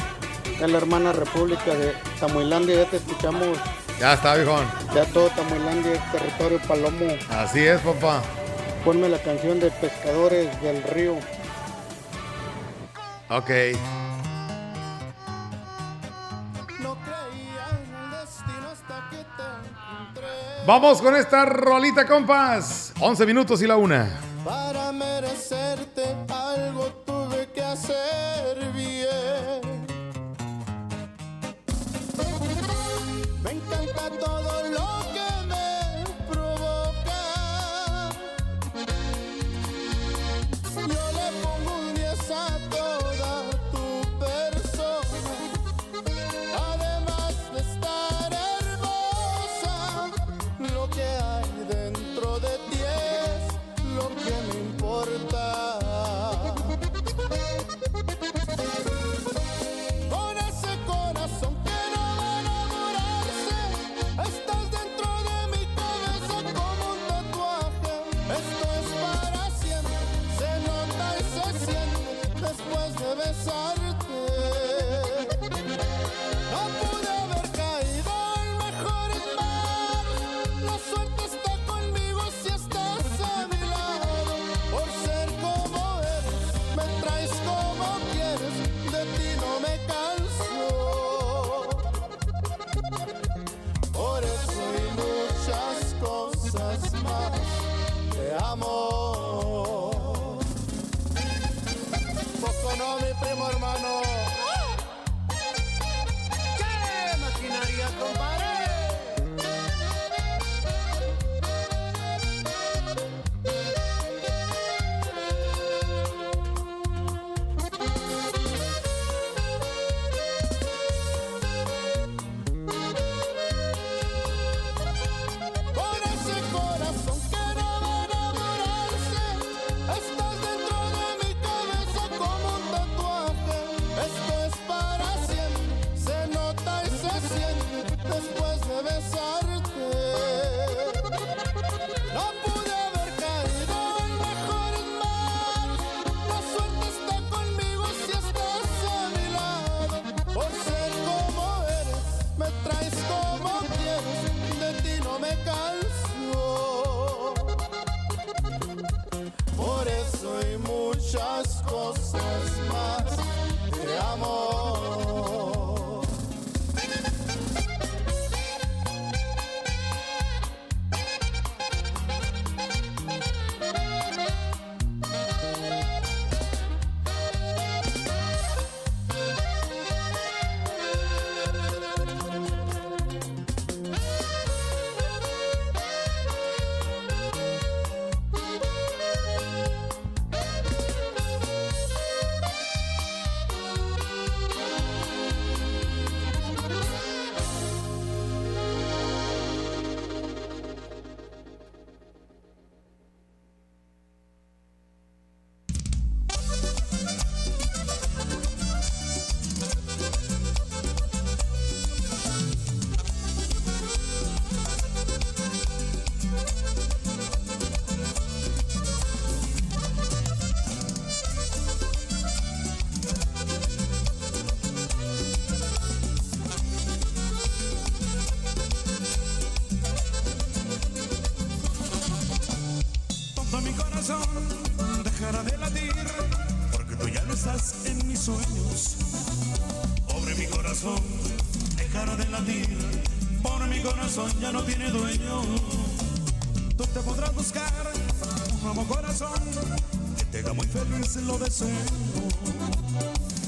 De 0.60 0.68
la 0.68 0.78
hermana 0.78 1.10
República 1.10 1.74
de 1.74 1.94
Tamuilandia, 2.20 2.84
ya 2.84 2.90
te 2.90 2.98
escuchamos. 2.98 3.58
Ya 3.98 4.14
está, 4.14 4.36
viejón. 4.36 4.64
Ya 4.94 5.04
todo 5.06 5.28
Tamuilandia 5.30 5.94
es 5.94 6.12
territorio 6.12 6.60
Palomo. 6.68 7.12
Así 7.28 7.66
es, 7.66 7.80
papá. 7.80 8.22
Ponme 8.84 9.08
la 9.08 9.18
canción 9.18 9.58
de 9.58 9.68
Pescadores 9.72 10.62
del 10.62 10.80
Río. 10.84 11.16
Ok. 13.28 13.50
Vamos 20.66 21.00
con 21.00 21.14
esta 21.14 21.44
rolita, 21.44 22.06
compas. 22.06 22.92
11 23.00 23.26
minutos 23.26 23.62
y 23.62 23.66
la 23.66 23.76
una. 23.76 24.20
Para 24.44 24.90
merecerte 24.90 26.16
algo 26.28 26.86
tuve 27.06 27.48
que 27.52 27.62
hacer 27.62 28.72
bien. 28.72 29.86
Me 33.42 33.50
encanta 33.52 34.10
todo 34.18 34.62
lo 34.70 34.95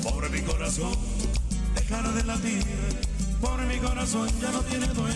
Pobre 0.03 0.31
mi 0.31 0.41
corazón, 0.41 0.95
dejará 1.75 2.11
de 2.13 2.25
latir. 2.25 2.65
Pobre 3.39 3.67
mi 3.67 3.77
corazón, 3.77 4.31
ya 4.41 4.51
no 4.51 4.63
tiene 4.63 4.87
dueño. 4.87 5.08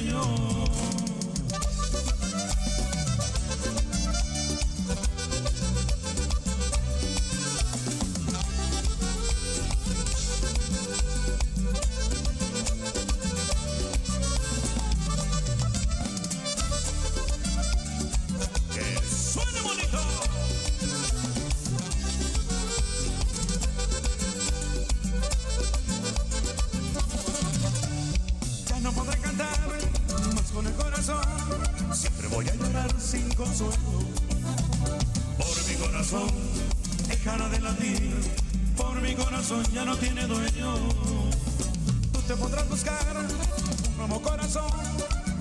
Corazón 44.22 44.70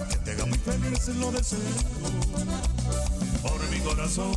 que 0.09 0.17
te 0.17 0.31
haga 0.31 0.45
muy 0.45 0.57
feliz, 0.57 1.07
lo 1.19 1.31
deseo. 1.31 1.59
Por 3.41 3.69
mi 3.69 3.79
corazón 3.79 4.35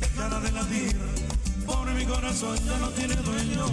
dejará 0.00 0.40
de 0.40 0.52
latir. 0.52 0.96
Por 1.66 1.86
mi 1.92 2.04
corazón 2.04 2.56
ya 2.64 2.78
no 2.78 2.88
tiene 2.90 3.14
dueño. 3.16 3.66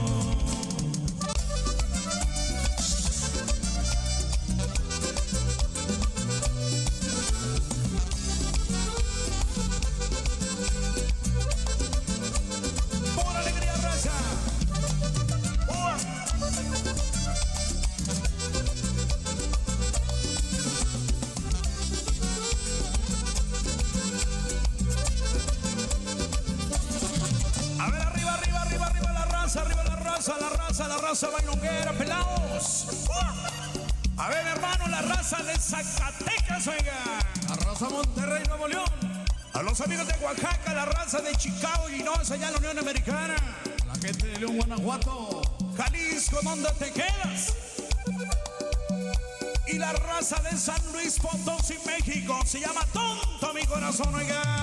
Se 52.45 52.59
llama 52.59 52.85
Tonto 52.93 53.53
mi 53.55 53.65
corazón, 53.65 54.13
oiga. 54.13 54.54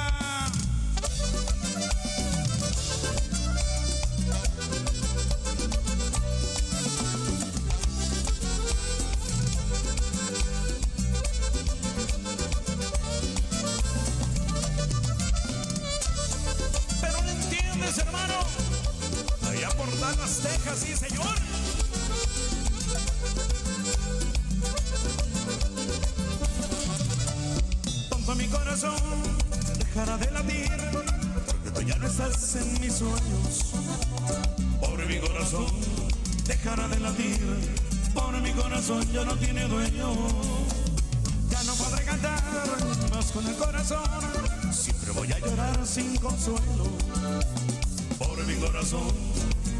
Corazón 48.63 49.13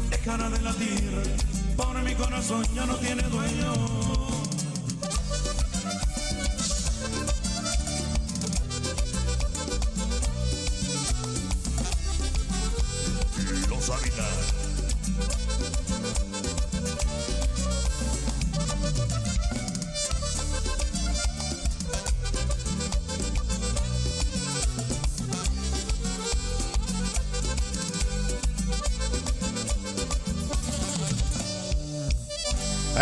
dejará 0.09 0.49
de 0.49 0.61
latir. 0.61 1.37
Pobre 1.77 2.01
mi 2.03 2.13
corazón 2.15 2.65
ya 2.75 2.85
no 2.85 2.95
tiene 2.95 3.23
dueño. 3.23 4.22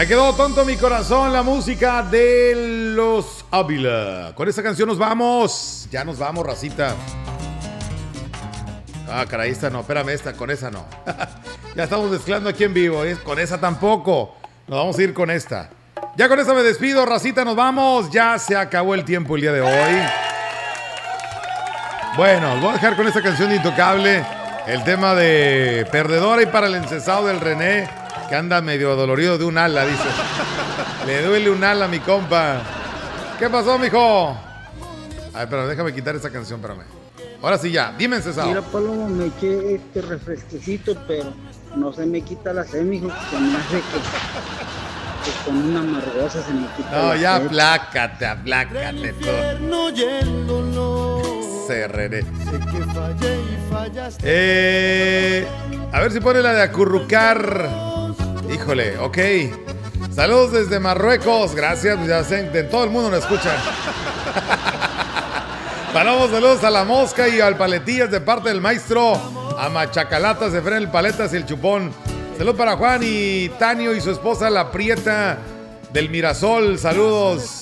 Ahí 0.02 0.08
quedó 0.08 0.34
tonto 0.34 0.66
mi 0.66 0.78
corazón, 0.78 1.32
la 1.32 1.44
música 1.44 2.02
de 2.02 2.94
los 2.96 3.46
Ávila. 3.52 4.34
Con 4.34 4.50
esta 4.50 4.64
canción 4.64 4.90
nos 4.90 4.98
vamos. 4.98 5.88
Ya 5.92 6.04
nos 6.04 6.18
vamos, 6.18 6.44
racita. 6.44 6.96
Ah, 9.08 9.24
caray, 9.30 9.52
esta 9.52 9.70
no, 9.70 9.82
espérame, 9.82 10.10
esta, 10.10 10.34
con 10.34 10.50
esa 10.50 10.72
no. 10.72 10.88
ya 11.76 11.84
estamos 11.84 12.10
mezclando 12.10 12.50
aquí 12.50 12.64
en 12.64 12.74
vivo, 12.74 13.06
¿eh? 13.06 13.16
con 13.24 13.38
esa 13.38 13.62
tampoco. 13.62 14.34
Nos 14.68 14.80
vamos 14.80 14.98
a 14.98 15.04
ir 15.04 15.14
con 15.14 15.30
esta. 15.30 15.70
Ya 16.18 16.28
con 16.28 16.40
esta 16.40 16.56
me 16.56 16.64
despido, 16.64 17.06
racita, 17.06 17.46
nos 17.46 17.56
vamos. 17.56 18.10
Ya 18.10 18.40
se 18.40 18.56
acabó 18.56 18.96
el 18.96 19.06
tiempo 19.06 19.36
el 19.36 19.42
día 19.44 19.52
de 19.52 19.62
hoy. 19.62 20.02
Bueno, 22.18 22.60
voy 22.60 22.70
a 22.72 22.74
dejar 22.74 22.96
con 22.96 23.06
esta 23.06 23.22
canción 23.22 23.50
de 23.50 23.58
Intocable. 23.58 24.26
El 24.66 24.84
tema 24.84 25.14
de 25.14 25.86
Perdedora 25.92 26.42
y 26.42 26.48
para 26.48 26.66
el 26.66 26.74
encesado 26.74 27.28
del 27.28 27.40
René, 27.40 28.01
que 28.32 28.38
anda 28.38 28.62
medio 28.62 28.96
dolorido 28.96 29.38
de 29.38 29.44
un 29.44 29.58
ala, 29.58 29.86
dice. 29.86 30.08
Le 31.06 31.22
duele 31.22 31.50
un 31.50 31.62
ala 31.66 31.84
a 31.84 31.88
mi 31.90 32.00
compa. 32.00 32.62
¿Qué 33.38 33.50
pasó, 33.50 33.78
mijo? 33.78 34.30
A 35.34 35.40
ver, 35.40 35.50
pero 35.50 35.68
déjame 35.68 35.94
quitar 35.94 36.16
esa 36.16 36.30
canción, 36.30 36.62
espérame. 36.62 36.86
Ahora 37.44 37.58
sí 37.58 37.72
ya, 37.72 37.94
dime 37.98 38.16
encesado. 38.16 38.48
Mira, 38.48 38.62
Palomo, 38.62 39.10
me 39.10 39.26
eché 39.26 39.76
este 39.76 40.02
refresquecito, 40.02 40.96
pero 41.10 41.34
no 41.76 41.92
se 41.92 42.06
me 42.06 42.22
quita 42.22 42.54
la 42.54 42.64
sed, 42.64 42.84
mijo. 42.84 43.10
Se 43.30 43.38
me 43.38 43.58
hace 43.58 43.76
que, 43.80 43.82
que 45.26 45.32
con 45.46 45.58
una 45.58 45.82
amargosa 45.82 46.42
se 46.42 46.54
me 46.54 46.68
quita 46.78 46.90
No, 46.90 47.10
la 47.10 47.18
ya 47.18 47.38
sed. 47.38 47.46
aplácate, 47.48 48.26
aplácate 48.28 49.14
todo. 49.14 50.42
Cerreré. 51.68 52.24
Eh, 54.24 55.46
a 55.92 56.00
ver 56.00 56.12
si 56.14 56.20
pone 56.22 56.42
la 56.42 56.54
de 56.54 56.62
acurrucar. 56.62 57.92
Híjole, 58.54 58.98
ok. 58.98 59.18
Saludos 60.14 60.52
desde 60.52 60.80
Marruecos. 60.80 61.56
Gracias, 61.56 62.06
ya 62.06 62.24
sé, 62.24 62.50
de 62.50 62.64
todo 62.64 62.84
el 62.84 62.90
mundo 62.90 63.10
nos 63.10 63.20
escuchan. 63.20 63.56
Palamos 65.94 66.32
saludos 66.32 66.64
a 66.64 66.70
la 66.70 66.84
mosca 66.84 67.28
y 67.28 67.40
al 67.40 67.58
paletillas 67.58 68.12
de 68.12 68.20
parte 68.20 68.50
del 68.50 68.62
maestro. 68.62 69.14
A 69.58 69.70
Machacalatas 69.70 70.54
de 70.54 70.62
Fren 70.62 70.78
el 70.78 70.90
Paletas 70.90 71.34
y 71.34 71.38
el 71.38 71.46
Chupón. 71.46 71.92
Saludos 72.38 72.58
para 72.58 72.76
Juan 72.76 73.02
y 73.04 73.50
Tanio 73.60 73.96
y 73.96 74.02
su 74.02 74.12
esposa 74.12 74.50
La 74.50 74.72
Prieta 74.72 75.38
del 75.94 76.10
Mirasol. 76.10 76.78
Saludos. 76.78 77.62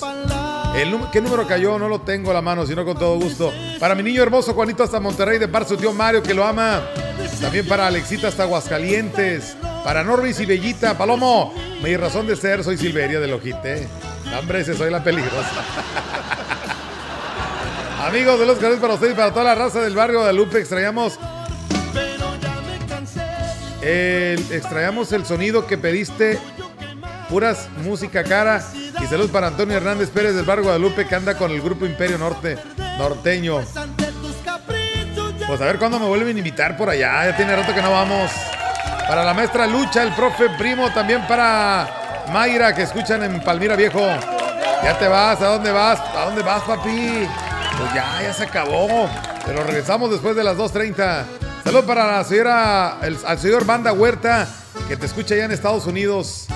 El 0.74 0.96
¿Qué 1.12 1.20
número 1.20 1.46
cayó? 1.46 1.78
No 1.78 1.88
lo 1.88 2.00
tengo 2.00 2.30
a 2.30 2.34
la 2.34 2.42
mano, 2.42 2.66
sino 2.66 2.84
con 2.84 2.96
todo 2.96 3.16
gusto. 3.16 3.52
Para 3.78 3.94
mi 3.94 4.02
niño 4.02 4.22
hermoso 4.22 4.54
Juanito 4.54 4.82
hasta 4.82 5.00
Monterrey, 5.00 5.38
de 5.38 5.46
de 5.46 5.64
su 5.66 5.76
tío 5.76 5.92
Mario, 5.92 6.22
que 6.22 6.34
lo 6.34 6.44
ama. 6.44 6.82
También 7.40 7.66
para 7.66 7.88
Alexita 7.88 8.28
hasta 8.28 8.44
Aguascalientes. 8.44 9.56
Para 9.84 10.04
Norris 10.04 10.40
y 10.40 10.46
Bellita. 10.46 10.96
Palomo, 10.96 11.54
mi 11.82 11.96
razón 11.96 12.26
de 12.26 12.36
ser, 12.36 12.62
soy 12.64 12.76
Silveria 12.76 13.20
del 13.20 13.32
Ojite. 13.32 13.88
Hombre, 14.38 14.60
ese 14.60 14.74
soy 14.74 14.90
la 14.90 15.02
peligrosa. 15.02 15.64
Amigos 18.06 18.38
de 18.38 18.46
los 18.46 18.58
canales 18.58 18.80
para 18.80 18.94
ustedes 18.94 19.12
y 19.12 19.16
para 19.16 19.30
toda 19.32 19.44
la 19.44 19.54
raza 19.54 19.80
del 19.80 19.94
barrio 19.94 20.24
de 20.24 20.32
Lupe, 20.32 20.58
extrañamos. 20.58 21.18
El, 23.82 24.40
extrañamos 24.52 25.12
el 25.12 25.24
sonido 25.24 25.66
que 25.66 25.78
pediste. 25.78 26.38
Puras 27.28 27.68
música 27.84 28.24
cara. 28.24 28.64
Y 29.02 29.06
salud 29.06 29.30
para 29.30 29.46
Antonio 29.46 29.76
Hernández 29.76 30.10
Pérez 30.10 30.34
del 30.34 30.44
barrio 30.44 30.64
Guadalupe 30.64 31.06
que 31.06 31.14
anda 31.14 31.38
con 31.38 31.50
el 31.50 31.62
grupo 31.62 31.86
Imperio 31.86 32.18
Norte 32.18 32.58
norteño. 32.98 33.62
Pues 35.46 35.60
a 35.60 35.64
ver 35.64 35.78
cuándo 35.78 35.98
me 35.98 36.06
vuelven 36.06 36.36
a 36.36 36.38
invitar 36.38 36.76
por 36.76 36.90
allá. 36.90 37.30
Ya 37.30 37.36
tiene 37.36 37.56
rato 37.56 37.74
que 37.74 37.80
no 37.80 37.90
vamos. 37.90 38.30
Para 39.10 39.24
la 39.24 39.34
maestra 39.34 39.66
Lucha, 39.66 40.04
el 40.04 40.12
profe 40.12 40.48
Primo, 40.50 40.88
también 40.92 41.26
para 41.26 42.24
Mayra 42.32 42.72
que 42.72 42.82
escuchan 42.82 43.24
en 43.24 43.42
Palmira 43.42 43.74
Viejo. 43.74 43.98
Ya 44.84 44.96
te 45.00 45.08
vas, 45.08 45.42
¿a 45.42 45.46
dónde 45.48 45.72
vas? 45.72 45.98
¿A 46.16 46.26
dónde 46.26 46.42
vas, 46.42 46.62
papi? 46.62 47.26
Pues 47.76 47.92
ya, 47.92 48.04
ya 48.22 48.32
se 48.32 48.44
acabó. 48.44 49.10
Pero 49.44 49.64
regresamos 49.64 50.12
después 50.12 50.36
de 50.36 50.44
las 50.44 50.56
2.30. 50.56 51.24
Saludos 51.64 51.86
para 51.86 52.18
la 52.18 52.22
señora, 52.22 52.98
el- 53.02 53.18
al 53.26 53.36
señor 53.40 53.64
Banda 53.66 53.92
Huerta, 53.92 54.46
que 54.86 54.96
te 54.96 55.06
escucha 55.06 55.34
allá 55.34 55.46
en 55.46 55.50
Estados 55.50 55.86
Unidos. 55.86 56.46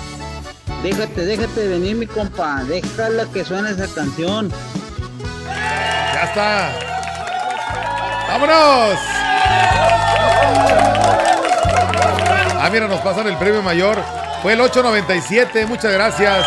Déjate, 0.85 1.27
déjate 1.27 1.67
venir, 1.67 1.97
mi 1.97 2.07
compa. 2.07 2.63
Déjala 2.69 3.25
que 3.33 3.45
suene 3.45 3.71
esa 3.71 3.93
canción. 3.93 4.53
Ya 6.15 6.23
está. 6.23 6.71
¡Vámonos! 8.29 8.99
Ah, 12.67 12.71
mira, 12.71 12.89
nos 12.89 13.03
pasan 13.03 13.27
el 13.27 13.37
premio 13.37 13.61
mayor. 13.61 14.03
Fue 14.41 14.55
el 14.55 14.61
897, 14.63 15.67
muchas 15.67 15.93
gracias. 15.93 16.47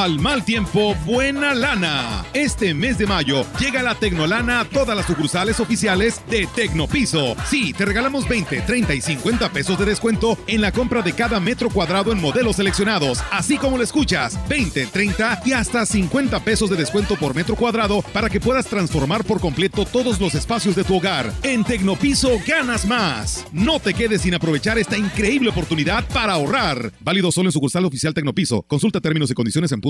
Al 0.00 0.18
mal 0.18 0.46
tiempo, 0.46 0.94
buena 1.04 1.52
lana. 1.52 2.24
Este 2.32 2.72
mes 2.72 2.96
de 2.96 3.06
mayo 3.06 3.44
llega 3.58 3.82
la 3.82 3.94
Tecnolana 3.94 4.60
a 4.60 4.64
todas 4.64 4.96
las 4.96 5.04
sucursales 5.04 5.60
oficiales 5.60 6.22
de 6.30 6.46
Tecnopiso. 6.46 7.36
Sí, 7.44 7.74
te 7.74 7.84
regalamos 7.84 8.26
20, 8.26 8.62
30 8.62 8.94
y 8.94 9.02
50 9.02 9.52
pesos 9.52 9.78
de 9.78 9.84
descuento 9.84 10.38
en 10.46 10.62
la 10.62 10.72
compra 10.72 11.02
de 11.02 11.12
cada 11.12 11.38
metro 11.38 11.68
cuadrado 11.68 12.12
en 12.12 12.20
modelos 12.22 12.56
seleccionados. 12.56 13.22
Así 13.30 13.58
como 13.58 13.76
lo 13.76 13.82
escuchas, 13.82 14.38
20, 14.48 14.86
30 14.86 15.42
y 15.44 15.52
hasta 15.52 15.84
50 15.84 16.44
pesos 16.44 16.70
de 16.70 16.76
descuento 16.76 17.16
por 17.16 17.34
metro 17.34 17.54
cuadrado 17.54 18.00
para 18.14 18.30
que 18.30 18.40
puedas 18.40 18.64
transformar 18.64 19.22
por 19.24 19.38
completo 19.38 19.84
todos 19.84 20.18
los 20.18 20.34
espacios 20.34 20.76
de 20.76 20.84
tu 20.84 20.96
hogar. 20.96 21.30
En 21.42 21.62
Tecnopiso 21.62 22.40
ganas 22.46 22.86
más. 22.86 23.44
No 23.52 23.80
te 23.80 23.92
quedes 23.92 24.22
sin 24.22 24.32
aprovechar 24.32 24.78
esta 24.78 24.96
increíble 24.96 25.50
oportunidad 25.50 26.08
para 26.08 26.32
ahorrar. 26.32 26.90
Válido 27.00 27.30
solo 27.30 27.50
en 27.50 27.52
sucursal 27.52 27.84
oficial 27.84 28.14
Tecnopiso. 28.14 28.62
Consulta 28.62 29.02
términos 29.02 29.30
y 29.30 29.34
condiciones 29.34 29.72
en 29.72 29.82
punto 29.82 29.89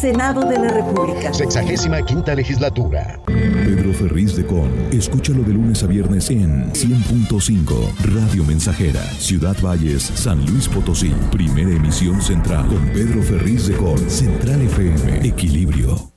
Senado 0.00 0.46
de 0.46 0.58
la 0.58 0.68
República. 0.68 1.34
Sexagésima 1.34 2.00
quinta 2.02 2.34
legislatura. 2.34 3.20
Pedro 3.26 3.92
Ferriz 3.92 4.34
de 4.34 4.46
Con. 4.46 4.70
Escúchalo 4.90 5.42
de 5.42 5.52
lunes 5.52 5.82
a 5.82 5.86
viernes 5.86 6.30
en 6.30 6.72
100.5 6.72 7.96
Radio 8.14 8.42
Mensajera, 8.44 9.02
Ciudad 9.18 9.54
Valles, 9.62 10.02
San 10.02 10.46
Luis 10.46 10.68
Potosí. 10.68 11.12
Primera 11.30 11.68
emisión 11.68 12.22
central 12.22 12.66
con 12.66 12.88
Pedro 12.94 13.22
Ferriz 13.22 13.66
de 13.66 13.76
Con. 13.76 13.98
Central 14.08 14.62
FM. 14.62 15.28
Equilibrio. 15.28 16.12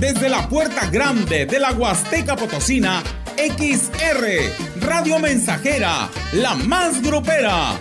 Desde 0.00 0.30
la 0.30 0.48
puerta 0.48 0.88
grande 0.90 1.44
de 1.44 1.58
la 1.60 1.72
Huasteca 1.72 2.34
Potosina, 2.34 3.02
XR, 3.36 4.86
Radio 4.86 5.18
Mensajera, 5.18 6.08
la 6.32 6.54
más 6.54 7.02
grupera. 7.02 7.78